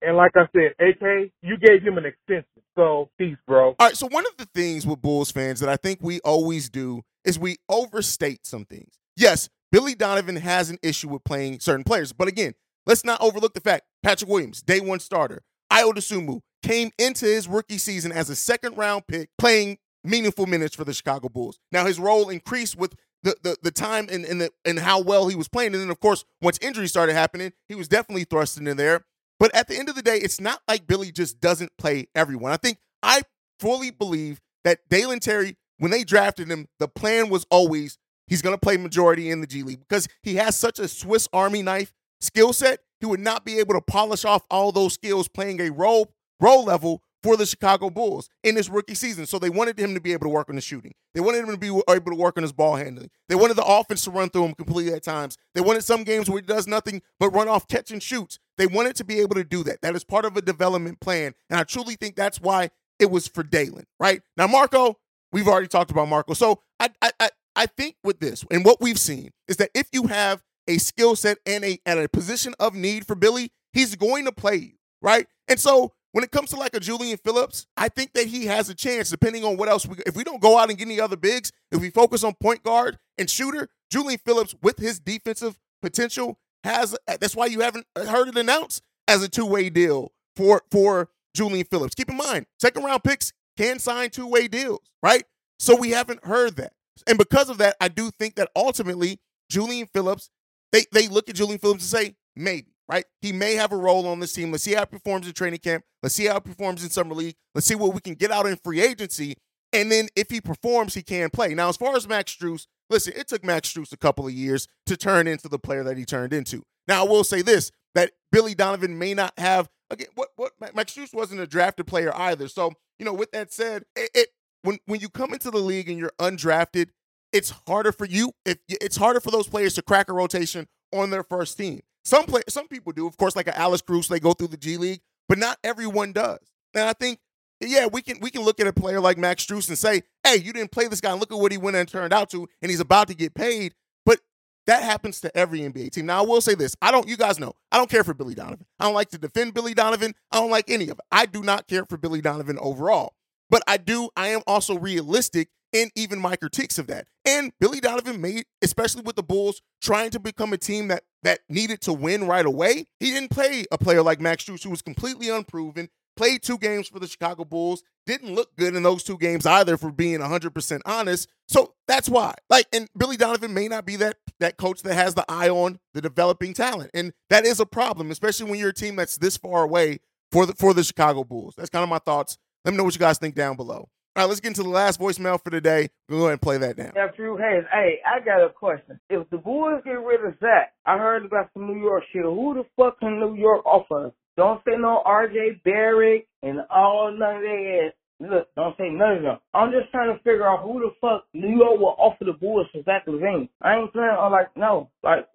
And 0.03 0.17
like 0.17 0.33
I 0.35 0.47
said, 0.53 0.75
AK, 0.81 1.31
you 1.43 1.57
gave 1.59 1.83
him 1.83 1.99
an 1.99 2.05
extension. 2.07 2.63
So 2.75 3.11
peace, 3.19 3.37
bro. 3.47 3.69
All 3.69 3.77
right. 3.81 3.97
So 3.97 4.09
one 4.09 4.25
of 4.27 4.37
the 4.37 4.47
things 4.47 4.87
with 4.87 5.01
Bulls 5.01 5.31
fans 5.31 5.61
that 5.61 5.69
I 5.69 5.77
think 5.77 6.01
we 6.03 6.21
always 6.21 6.69
do 6.69 7.03
is 7.25 7.39
we 7.39 7.59
overstate 7.69 8.45
some 8.47 8.65
things. 8.65 8.91
Yes, 9.17 9.49
Billy 9.71 9.95
Donovan 9.95 10.37
has 10.37 10.71
an 10.71 10.79
issue 10.83 11.09
with 11.09 11.25
playing 11.25 11.61
certain 11.61 11.85
players. 11.85 12.13
But 12.13 12.29
again, 12.29 12.55
let's 12.87 13.05
not 13.05 13.21
overlook 13.21 13.55
the 13.55 13.61
fact 13.61 13.87
Patrick 14.03 14.31
Williams, 14.31 14.63
day 14.63 14.81
one 14.81 15.01
starter. 15.01 15.43
Ayo 15.73 15.93
Dosunmu 15.93 16.41
came 16.63 16.91
into 16.99 17.27
his 17.27 17.47
rookie 17.47 17.79
season 17.79 18.11
as 18.13 18.31
a 18.31 18.37
second 18.37 18.77
round 18.77 19.07
pick, 19.07 19.29
playing 19.39 19.79
meaningful 20.05 20.47
minutes 20.47 20.75
for 20.75 20.85
the 20.85 20.95
Chicago 20.95 21.29
Bulls. 21.29 21.61
Now 21.71 21.85
his 21.85 21.99
role 22.01 22.31
increased 22.31 22.77
with 22.77 22.95
the 23.23 23.37
the, 23.43 23.57
the 23.63 23.71
time 23.71 24.09
and 24.11 24.25
and, 24.25 24.41
the, 24.41 24.51
and 24.65 24.79
how 24.79 25.01
well 25.01 25.29
he 25.29 25.37
was 25.37 25.49
playing, 25.49 25.75
and 25.75 25.83
then 25.83 25.91
of 25.91 26.01
course 26.01 26.25
once 26.41 26.59
injuries 26.63 26.91
started 26.91 27.15
happening, 27.15 27.53
he 27.69 27.75
was 27.75 27.89
definitely 27.89 28.25
thrusting 28.25 28.67
in 28.67 28.77
there. 28.77 29.05
But 29.39 29.55
at 29.55 29.69
the 29.69 29.77
end 29.77 29.89
of 29.89 29.95
the 29.95 30.03
day, 30.03 30.17
it's 30.17 30.41
not 30.41 30.63
like 30.67 30.87
Billy 30.87 31.13
just 31.13 31.41
doesn't 31.41 31.73
play 31.79 32.09
everyone. 32.15 32.53
I 32.53 32.57
think 32.57 32.79
I 33.03 33.23
fully 33.61 33.91
believe 33.91 34.41
that 34.65 34.81
Dalen 34.89 35.21
Terry, 35.21 35.57
when 35.79 35.91
they 35.91 36.03
drafted 36.05 36.49
him, 36.51 36.67
the 36.79 36.89
plan 36.89 37.29
was 37.29 37.47
always 37.51 37.99
he's 38.29 38.43
going 38.43 38.55
to 38.55 38.61
play 38.61 38.77
majority 38.77 39.31
in 39.31 39.41
the 39.41 39.47
G 39.47 39.63
League 39.63 39.81
because 39.81 40.09
he 40.23 40.37
has 40.37 40.57
such 40.57 40.79
a 40.79 40.89
Swiss 40.89 41.29
Army 41.33 41.63
knife 41.63 41.93
skill 42.21 42.53
set. 42.53 42.81
He 43.01 43.07
would 43.07 43.21
not 43.21 43.45
be 43.45 43.59
able 43.59 43.75
to 43.75 43.81
polish 43.81 44.25
off 44.25 44.43
all 44.51 44.73
those 44.73 44.95
skills 44.95 45.29
playing 45.29 45.61
a 45.61 45.71
role 45.71 46.13
role 46.41 46.65
level 46.65 47.03
for 47.23 47.37
the 47.37 47.47
Chicago 47.47 47.91
Bulls 47.91 48.29
in 48.45 48.55
this 48.55 48.69
rookie 48.69 48.95
season. 48.95 49.27
So 49.27 49.39
they 49.39 49.51
wanted 49.51 49.79
him 49.79 49.95
to 49.95 50.01
be 50.01 50.13
able 50.13 50.27
to 50.27 50.31
work 50.31 50.49
on 50.49 50.55
the 50.55 50.61
shooting. 50.61 50.93
They 51.15 51.21
wanted 51.21 51.41
him 51.41 51.51
to 51.51 51.57
be 51.59 51.69
able 51.89 52.13
to 52.13 52.17
work 52.17 52.37
on 52.37 52.43
his 52.43 52.53
ball 52.53 52.77
handling. 52.77 53.11
They 53.29 53.35
wanted 53.35 53.55
the 53.55 53.65
offense 53.65 54.05
to 54.05 54.11
run 54.11 54.31
through 54.31 54.45
him 54.45 54.55
completely 54.55 54.93
at 54.93 55.03
times. 55.03 55.37
They 55.55 55.61
wanted 55.61 55.83
some 55.83 56.05
games 56.05 56.31
where 56.31 56.41
he 56.41 56.47
does 56.47 56.69
nothing 56.69 57.03
but 57.19 57.31
run 57.31 57.49
off 57.49 57.67
catch 57.67 57.91
and 57.91 58.03
shoots. 58.03 58.39
They 58.57 58.67
wanted 58.67 58.95
to 58.97 59.05
be 59.05 59.19
able 59.21 59.35
to 59.35 59.45
do 59.45 59.65
that. 59.65 59.83
That 59.83 59.97
is 59.97 60.05
part 60.05 60.25
of 60.25 60.37
a 60.37 60.43
development 60.43 61.01
plan. 61.01 61.33
And 61.51 61.59
I 61.59 61.65
truly 61.65 61.97
think 61.97 62.15
that's 62.15 62.41
why 62.41 62.71
it 62.99 63.11
was 63.11 63.27
for 63.27 63.43
Dalen, 63.43 63.85
right? 63.99 64.23
Now, 64.37 64.47
Marco, 64.47 64.99
we've 65.33 65.49
already 65.49 65.69
talked 65.69 65.91
about 65.91 66.09
Marco. 66.09 66.35
So 66.35 66.61
I 66.79 66.91
I 67.03 67.11
I 67.21 67.31
think 67.67 67.97
with 68.05 68.21
this 68.21 68.45
and 68.51 68.65
what 68.65 68.81
we've 68.81 68.99
seen 68.99 69.31
is 69.49 69.57
that 69.59 69.71
if 69.75 69.89
you 69.93 70.07
have 70.07 70.43
a 70.69 70.79
skill 70.79 71.17
set 71.17 71.39
and 71.47 71.65
a 71.65 71.79
at 71.87 71.99
a 71.99 72.09
position 72.09 72.55
of 72.61 72.75
need 72.75 73.07
for 73.07 73.15
Billy, 73.15 73.51
he's 73.73 73.97
going 73.97 74.25
to 74.27 74.33
play 74.33 74.57
you, 74.57 74.73
right? 75.03 75.27
And 75.49 75.59
so 75.59 75.93
when 76.13 76.25
it 76.25 76.31
comes 76.31 76.51
to 76.51 76.57
like 76.57 76.75
a 76.75 76.81
Julian 76.81 77.19
Phillips, 77.19 77.67
I 77.77 77.89
think 77.89 78.13
that 78.15 78.27
he 78.27 78.47
has 78.47 78.69
a 78.69 78.75
chance 78.75 79.11
depending 79.11 79.45
on 79.45 79.57
what 79.57 79.69
else 79.69 79.87
we 79.87 79.97
if 80.07 80.17
we 80.17 80.25
don't 80.25 80.41
go 80.41 80.59
out 80.59 80.69
and 80.69 80.79
get 80.79 80.87
any 80.87 81.01
other 81.01 81.17
bigs, 81.17 81.53
if 81.73 81.81
we 81.81 81.91
focus 81.91 82.25
on 82.25 82.35
point 82.35 82.63
guard 82.63 82.99
and 83.17 83.29
shooter, 83.29 83.69
Julian 83.91 84.19
Phillips 84.25 84.55
with 84.63 84.79
his 84.79 85.01
defensive 85.01 85.59
potential 85.83 86.39
has 86.65 86.97
that's 87.07 87.37
why 87.37 87.47
you 87.47 87.61
haven't 87.61 87.87
heard 87.97 88.29
it 88.29 88.37
announced 88.37 88.83
as 89.07 89.23
a 89.23 89.29
two-way 89.29 89.71
deal 89.71 90.13
for 90.37 90.63
for 90.71 91.09
Julian 91.35 91.67
Phillips. 91.67 91.95
Keep 91.95 92.11
in 92.11 92.17
mind, 92.17 92.47
second 92.61 92.85
round 92.85 93.05
picks 93.05 93.33
can 93.57 93.79
sign 93.79 94.11
two-way 94.11 94.49
deals, 94.49 94.81
right? 95.03 95.25
So 95.59 95.77
we 95.77 95.91
haven't 95.91 96.25
heard 96.25 96.57
that. 96.57 96.73
And 97.07 97.19
because 97.19 97.51
of 97.51 97.59
that, 97.59 97.77
I 97.81 97.89
do 97.89 98.11
think 98.19 98.37
that 98.37 98.51
ultimately 98.57 99.21
Julian 99.51 99.87
Phillips, 99.87 100.31
they 100.73 100.85
they 100.93 101.09
look 101.09 101.29
at 101.29 101.37
Julian 101.37 101.59
Phillips 101.59 101.83
and 101.83 102.01
say, 102.03 102.17
maybe 102.37 102.73
right? 102.89 103.05
He 103.21 103.33
may 103.33 103.55
have 103.55 103.73
a 103.73 103.77
role 103.77 104.07
on 104.09 104.19
this 104.19 104.33
team. 104.33 104.51
Let's 104.51 104.65
see 104.65 104.73
how 104.73 104.81
he 104.81 104.87
performs 104.87 105.27
in 105.27 105.35
training 105.35 105.61
camp. 105.61 105.85
Let's 106.03 106.15
see 106.15 106.25
how 106.25 106.35
he 106.35 106.41
performs 106.41 106.83
in 106.83 106.91
summer 106.91 107.15
league. 107.15 107.37
Let's 107.55 107.67
see 107.67 107.75
what 107.75 107.95
we 107.95 108.01
can 108.01 108.15
get 108.15 108.31
out 108.31 108.47
in 108.47 108.57
free 108.57 108.81
agency. 108.81 109.37
And 109.73 109.93
then 109.93 110.09
if 110.17 110.31
he 110.31 110.41
performs, 110.41 110.95
he 110.95 111.03
can 111.03 111.29
play. 111.29 111.55
Now, 111.55 111.69
as 111.69 111.77
far 111.77 111.95
as 111.95 112.09
Max 112.09 112.35
Strus, 112.35 112.67
listen, 112.89 113.13
it 113.15 113.29
took 113.29 113.45
Max 113.45 113.73
Strus 113.73 113.93
a 113.93 113.99
couple 113.99 114.27
of 114.27 114.33
years 114.33 114.67
to 114.87 114.97
turn 114.97 115.27
into 115.27 115.49
the 115.49 115.59
player 115.59 115.85
that 115.85 115.99
he 115.99 116.07
turned 116.07 116.33
into. 116.33 116.63
Now, 116.87 117.05
I 117.05 117.09
will 117.09 117.25
say 117.25 117.43
this: 117.43 117.71
that 117.95 118.13
Billy 118.33 118.55
Donovan 118.55 118.99
may 118.99 119.13
not 119.13 119.39
have 119.39 119.69
again. 119.91 120.09
What 120.15 120.31
what 120.37 120.53
Max 120.75 120.95
Strus 120.95 121.13
wasn't 121.13 121.43
a 121.43 121.47
drafted 121.47 121.87
player 121.87 122.15
either. 122.17 122.49
So 122.49 122.73
you 122.99 123.05
know, 123.05 123.13
with 123.13 123.31
that 123.33 123.53
said, 123.53 123.85
it, 123.95 124.11
it 124.15 124.29
when 124.63 124.79
when 124.87 125.01
you 125.01 125.09
come 125.09 125.33
into 125.33 125.51
the 125.51 125.59
league 125.59 125.89
and 125.89 125.99
you're 125.99 126.13
undrafted, 126.19 126.89
it's 127.33 127.51
harder 127.67 127.93
for 127.93 128.07
you. 128.07 128.33
If 128.45 128.59
it's 128.69 128.97
harder 128.97 129.21
for 129.21 129.31
those 129.31 129.49
players 129.49 129.75
to 129.75 129.83
crack 129.83 130.09
a 130.09 130.13
rotation 130.13 130.67
on 130.93 131.11
their 131.11 131.23
first 131.23 131.57
team. 131.57 131.81
Some 132.05 132.25
play, 132.25 132.43
some 132.49 132.69
people 132.69 132.93
do, 132.93 133.07
of 133.07 133.17
course, 133.17 133.37
like 133.37 133.49
a 133.49 133.59
Alex 133.59 133.83
Caruso, 133.83 134.15
they 134.15 134.21
go 134.21 134.33
through 134.33 134.49
the 134.49 134.57
G 134.57 134.77
League, 134.77 135.01
but 135.29 135.39
not 135.39 135.59
everyone 135.63 136.13
does. 136.13 136.39
And 136.75 136.85
I 136.89 136.95
think, 136.95 137.19
yeah, 137.61 137.87
we 137.87 138.03
can 138.03 138.19
we 138.21 138.31
can 138.31 138.43
look 138.43 138.61
at 138.61 138.67
a 138.67 138.73
player 138.73 139.01
like 139.01 139.19
Max 139.19 139.45
Strus 139.45 139.69
and 139.69 139.77
say, 139.77 140.03
hey, 140.25 140.37
you 140.37 140.53
didn't 140.53 140.71
play 140.71 140.89
this 140.89 141.01
guy, 141.01 141.13
look 141.13 141.33
at 141.33 141.39
what 141.39 141.53
he 141.53 141.59
went 141.59 141.77
and 141.77 141.89
turned 141.89 142.13
out 142.13 142.31
to, 142.31 142.49
and 142.63 142.71
he's 142.71 142.81
about 142.81 143.09
to 143.09 143.15
get 143.15 143.35
paid. 143.35 143.75
But 144.07 144.21
that 144.67 144.83
happens 144.83 145.21
to 145.23 145.37
every 145.37 145.61
NBA 145.61 145.91
team. 145.91 146.07
Now, 146.07 146.23
I 146.23 146.27
will 146.27 146.41
say 146.41 146.55
this: 146.55 146.75
I 146.81 146.91
don't. 146.91 147.07
You 147.09 147.17
guys 147.17 147.39
know, 147.39 147.53
I 147.71 147.77
don't 147.77 147.91
care 147.91 148.05
for 148.05 148.15
Billy 148.15 148.35
Donovan. 148.35 148.65
I 148.79 148.85
don't 148.85 148.95
like 148.95 149.11
to 149.11 149.19
defend 149.19 149.55
Billy 149.55 149.75
Donovan. 149.75 150.15
I 150.31 150.41
don't 150.41 150.51
like 150.51 150.71
any 150.71 150.85
of 150.85 150.99
it. 150.99 151.05
I 151.11 151.27
do 151.27 151.43
not 151.43 151.67
care 151.67 151.85
for 151.85 151.99
Billy 151.99 152.21
Donovan 152.21 152.59
overall. 152.59 153.15
But 153.51 153.63
I 153.67 153.77
do. 153.77 154.11
I 154.17 154.29
am 154.29 154.43
also 154.47 154.79
realistic 154.79 155.49
and 155.73 155.91
even 155.95 156.19
my 156.19 156.37
critiques 156.37 156.79
of 156.79 156.87
that. 156.89 157.07
And 157.25 157.53
Billy 157.61 157.81
Donovan 157.81 158.21
made, 158.21 158.47
especially 158.63 159.03
with 159.03 159.17
the 159.17 159.23
Bulls, 159.23 159.61
trying 159.83 160.11
to 160.11 160.19
become 160.19 160.53
a 160.53 160.59
team 160.59 160.89
that 160.89 161.05
that 161.23 161.41
needed 161.49 161.81
to 161.83 161.93
win 161.93 162.27
right 162.27 162.47
away. 162.47 162.87
He 163.01 163.11
didn't 163.11 163.31
play 163.31 163.67
a 163.71 163.79
player 163.79 164.03
like 164.03 164.21
Max 164.21 164.45
Strus, 164.45 164.63
who 164.63 164.71
was 164.71 164.83
completely 164.83 165.29
unproven. 165.29 165.89
Played 166.17 166.43
two 166.43 166.59
games 166.59 166.89
for 166.89 166.99
the 166.99 167.07
Chicago 167.07 167.45
Bulls. 167.45 167.83
Didn't 168.07 168.35
look 168.35 168.55
good 168.57 168.75
in 168.75 168.83
those 168.83 169.05
two 169.05 169.19
games 169.19 169.47
either, 169.47 169.77
for 169.77 169.93
being 169.93 170.19
100% 170.19 170.81
honest. 170.85 171.29
So 171.49 171.75
that's 171.87 172.09
why. 172.09 172.35
Like, 172.51 172.67
and 172.73 172.89
Billy 172.97 173.17
Donovan 173.17 173.55
may 173.55 173.69
not 173.69 173.85
be 173.87 173.97
that 173.97 174.17
that 174.41 174.57
coach 174.57 174.83
that 174.83 174.95
has 174.95 175.15
the 175.15 175.25
eye 175.29 175.49
on 175.49 175.79
the 175.95 176.01
developing 176.01 176.55
talent, 176.55 176.91
and 176.95 177.13
that 177.31 177.45
is 177.45 177.61
a 177.61 177.67
problem, 177.67 178.11
especially 178.11 178.51
when 178.51 178.59
you're 178.59 178.71
a 178.71 178.75
team 178.75 178.97
that's 178.97 179.17
this 179.19 179.37
far 179.37 179.63
away 179.63 180.01
for 180.33 180.47
the 180.47 180.55
for 180.55 180.75
the 180.75 180.83
Chicago 180.83 181.25
Bulls. 181.25 181.55
That's 181.57 181.71
kind 181.71 181.83
of 181.83 181.89
my 181.89 181.99
thoughts. 181.99 182.39
Let 182.69 182.73
me 182.73 182.77
know 182.77 182.85
what 182.85 182.93
you 182.93 183.01
guys 183.01 183.17
think 183.17 183.35
down 183.35 183.57
below. 183.57 183.77
All 183.79 183.89
right, 184.15 184.25
let's 184.27 184.41
get 184.41 184.49
into 184.49 184.63
the 184.63 184.69
last 184.69 185.01
voicemail 185.01 185.43
for 185.43 185.49
today. 185.49 185.89
We'll 186.07 186.19
go 186.19 186.25
ahead 186.25 186.33
and 186.33 186.43
play 186.43 186.59
that 186.59 186.77
now. 186.77 186.91
Yeah, 186.95 187.09
Drew 187.17 187.39
Haize. 187.39 187.65
Hey, 187.73 188.01
I 188.05 188.23
got 188.23 188.45
a 188.45 188.51
question. 188.51 189.01
If 189.09 189.31
the 189.31 189.39
Bulls 189.39 189.81
get 189.87 189.93
rid 189.93 190.23
of 190.23 190.39
Zach, 190.39 190.75
I 190.85 190.99
heard 190.99 191.25
about 191.25 191.49
some 191.55 191.67
New 191.67 191.81
York 191.81 192.03
shit. 192.13 192.25
Who 192.25 192.53
the 192.53 192.65
fuck 192.77 193.01
can 193.01 193.21
New 193.21 193.37
York 193.37 193.65
offer? 193.65 194.13
Don't 194.37 194.61
say 194.67 194.73
no 194.77 195.03
RJ 195.07 195.65
Barrett 195.65 196.29
and 196.43 196.59
all 196.69 197.11
none 197.11 197.37
of 197.37 197.41
that. 197.41 197.93
Look, 198.21 198.49
don't 198.55 198.77
say 198.77 198.91
none 198.91 199.17
of 199.17 199.23
them. 199.23 199.39
I'm 199.55 199.71
just 199.71 199.91
trying 199.91 200.15
to 200.15 200.23
figure 200.23 200.47
out 200.47 200.63
who 200.63 200.81
the 200.81 200.91
fuck 201.01 201.25
New 201.33 201.57
York 201.57 201.81
will 201.81 201.97
offer 201.97 202.27
the 202.27 202.35
Bulls 202.35 202.67
for 202.71 202.83
Zach 202.83 203.07
LaVine. 203.07 203.49
I 203.63 203.77
ain't 203.77 203.91
saying 203.95 204.17
I'm 204.21 204.31
like 204.31 204.55
no, 204.59 204.91
like 205.03 205.27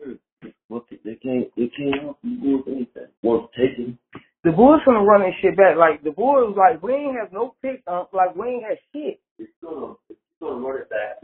well, 0.70 0.86
they 1.04 1.16
can't 1.16 1.50
they 1.58 1.72
can't 1.76 2.06
offer 2.06 2.20
the 2.22 2.38
Bulls 2.40 2.64
anything 2.68 3.10
worth 3.24 3.50
taking 3.58 3.98
the 4.44 4.52
Bulls 4.52 4.82
gonna 4.86 5.04
run 5.04 5.22
that 5.22 5.34
shit 5.42 5.56
back. 5.58 5.78
Like 5.78 6.04
the 6.04 6.12
Bulls, 6.12 6.56
like 6.58 6.82
we 6.84 6.94
ain't 6.94 7.18
have 7.18 7.32
no 7.32 7.56
pick. 7.62 7.82
Uh, 7.88 8.06
like 8.14 8.36
we 8.36 8.48
ain't 8.48 8.64
have 8.64 8.78
shit. 8.94 9.20
It's 9.40 9.52
gonna, 9.64 9.94
it's 10.10 10.20
gonna 10.42 10.66
run 10.66 10.82
it 10.82 10.90
back. 10.90 11.24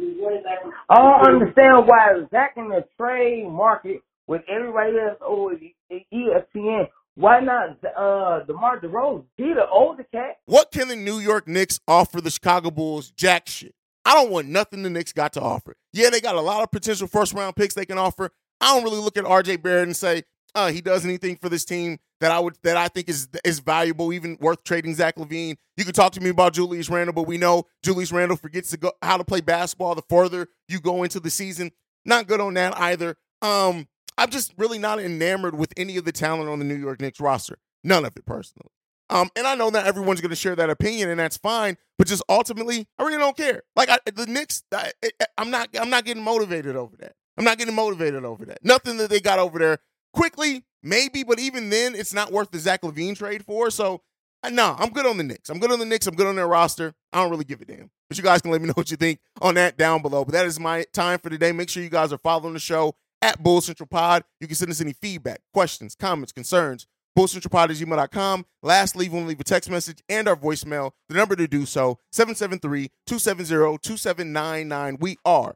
I 0.90 0.96
don't 0.96 1.36
understand 1.36 1.88
why 1.88 2.14
Zach 2.32 2.54
in 2.58 2.70
the 2.70 2.86
trade 2.98 3.48
market 3.50 4.02
with 4.28 4.42
everybody 4.50 4.94
else 4.98 5.20
over 5.26 5.56
ESPN. 5.92 6.88
Why 7.16 7.42
not 7.42 7.78
uh 7.98 8.46
DeMar 8.46 8.80
DeRozan? 8.80 9.26
He 9.36 9.54
the 9.54 9.68
older 9.70 10.06
cat. 10.14 10.38
What 10.46 10.72
can 10.72 10.88
the 10.88 10.96
New 10.96 11.20
York 11.20 11.48
Knicks 11.48 11.80
offer 11.88 12.22
the 12.22 12.32
Chicago 12.32 12.72
Bulls? 12.72 13.12
Jack 13.12 13.50
shit. 13.50 13.74
I 14.06 14.14
don't 14.14 14.32
want 14.32 14.48
nothing 14.48 14.84
the 14.84 14.90
Knicks 14.90 15.12
got 15.12 15.34
to 15.34 15.42
offer. 15.42 15.76
Yeah, 15.92 16.10
they 16.10 16.22
got 16.22 16.36
a 16.36 16.42
lot 16.42 16.64
of 16.64 16.72
potential 16.72 17.08
first 17.08 17.34
round 17.34 17.56
picks 17.58 17.74
they 17.74 17.86
can 17.86 17.98
offer. 17.98 18.32
I 18.62 18.74
don't 18.74 18.84
really 18.84 19.00
look 19.00 19.18
at 19.18 19.26
RJ 19.26 19.62
Barrett 19.62 19.88
and 19.88 19.96
say, 19.96 20.24
uh, 20.56 20.72
he 20.72 20.82
does 20.82 21.06
anything 21.06 21.38
for 21.38 21.50
this 21.50 21.66
team 21.66 22.00
that 22.20 22.32
I 22.32 22.40
would 22.40 22.58
that 22.64 22.78
I 22.78 22.88
think 22.88 23.10
is 23.10 23.28
is 23.44 23.60
valuable, 23.60 24.12
even 24.14 24.38
worth 24.40 24.64
trading 24.64 24.96
Zach 24.96 25.16
LaVine. 25.16 25.58
You 25.78 25.86
can 25.86 25.94
talk 25.94 26.12
to 26.14 26.22
me 26.22 26.30
about 26.30 26.54
Julius 26.54 26.90
Randle, 26.90 27.14
but 27.14 27.28
we 27.28 27.38
know 27.38 27.66
Julius 27.84 28.12
Randle 28.12 28.38
forgets 28.38 28.70
to 28.72 28.78
go 28.78 28.92
how 29.02 29.18
to 29.18 29.24
play 29.24 29.42
basketball 29.42 29.96
the 29.96 30.04
further 30.10 30.48
you 30.68 30.80
go 30.80 31.04
into 31.04 31.20
the 31.20 31.30
season. 31.30 31.72
Not 32.06 32.28
good 32.28 32.42
on 32.42 32.54
that 32.56 32.78
either. 32.78 33.16
Um, 33.42 33.88
I'm 34.18 34.30
just 34.30 34.54
really 34.58 34.80
not 34.80 35.00
enamored 35.00 35.58
with 35.58 35.74
any 35.78 35.98
of 35.98 36.06
the 36.06 36.12
talent 36.12 36.50
on 36.50 36.60
the 36.60 36.66
New 36.66 36.76
York 36.76 37.00
Knicks 37.00 37.20
roster. 37.20 37.58
None 37.84 38.04
of 38.04 38.16
it 38.18 38.26
personally. 38.26 38.70
Um, 39.10 39.30
and 39.36 39.48
I 39.48 39.56
know 39.56 39.70
that 39.72 39.88
everyone's 39.88 40.22
going 40.22 40.30
to 40.30 40.36
share 40.36 40.56
that 40.56 40.70
opinion, 40.70 41.10
and 41.10 41.20
that's 41.20 41.38
fine. 41.38 41.78
But 41.98 42.08
just 42.08 42.22
ultimately, 42.30 42.88
I 42.98 43.04
really 43.04 43.18
don't 43.18 43.36
care. 43.36 43.64
Like 43.76 43.90
I, 43.90 43.98
the 44.06 44.28
Knicks, 44.28 44.64
I, 44.74 44.92
I'm 45.38 45.50
not, 45.50 45.70
I'm 45.80 45.90
not 45.90 46.06
getting 46.06 46.24
motivated 46.24 46.76
over 46.76 46.96
that. 46.98 47.14
I'm 47.38 47.46
not 47.46 47.58
getting 47.58 47.74
motivated 47.74 48.26
over 48.26 48.46
that. 48.46 48.60
Nothing 48.64 48.98
that 48.98 49.10
they 49.10 49.20
got 49.22 49.40
over 49.40 49.58
there 49.58 49.80
Quickley, 50.14 50.64
maybe, 50.84 51.24
but 51.24 51.40
even 51.40 51.70
then, 51.70 51.96
it's 51.96 52.14
not 52.14 52.32
worth 52.32 52.52
the 52.52 52.60
Zach 52.60 52.82
LaVine 52.82 53.18
trade 53.18 53.46
for. 53.46 53.70
So, 53.70 54.02
uh, 54.44 54.50
nah, 54.50 54.76
I'm 54.80 54.90
good 54.90 55.06
on 55.06 55.18
the 55.18 55.24
Knicks. 55.24 55.50
I'm 55.50 55.60
good 55.60 55.72
on 55.72 55.80
the 55.80 55.86
Knicks. 55.86 56.08
I'm 56.08 56.16
good 56.16 56.28
on 56.28 56.36
their 56.36 56.48
roster. 56.48 56.94
I 57.12 57.22
don't 57.22 57.32
really 57.32 57.44
give 57.44 57.62
a 57.62 57.66
damn. 57.66 57.90
But 58.10 58.18
you 58.18 58.24
guys 58.24 58.42
can 58.42 58.52
let 58.52 58.62
me 58.62 58.68
know 58.68 58.74
what 58.76 58.92
you 58.92 58.98
think 58.98 59.20
on 59.42 59.56
that 59.56 59.78
down 59.78 60.02
below. 60.02 60.26
But 60.26 60.34
that 60.34 60.46
is 60.46 60.60
my 60.60 60.86
time 60.94 61.20
for 61.20 61.30
today. 61.30 61.52
Make 61.52 61.70
sure 61.70 61.84
you 61.84 61.90
guys 61.90 62.14
are 62.14 62.18
following 62.18 62.54
the 62.54 62.60
show 62.60 62.96
at 63.22 63.44
Bull 63.44 63.62
Central 63.62 63.88
Pod. 63.88 64.24
You 64.40 64.48
can 64.48 64.56
send 64.56 64.72
us 64.72 64.82
any 64.82 64.94
feedback, 64.94 65.42
questions, 65.54 65.96
comments, 65.96 66.32
concerns. 66.32 66.88
BullCentralPod 67.18 67.70
at 67.70 67.72
gmail.com. 67.72 68.46
Lastly, 68.64 69.06
you 69.06 69.12
want 69.12 69.26
to 69.26 69.30
leave 69.30 69.40
a 69.40 69.44
text 69.44 69.70
message 69.70 70.02
and 70.08 70.28
our 70.28 70.38
voicemail. 70.38 70.92
The 71.10 71.16
number 71.16 71.36
to 71.36 71.48
do 71.48 71.66
so, 71.66 71.98
773-270-2799. 72.14 75.02
We 75.02 75.18
are 75.26 75.56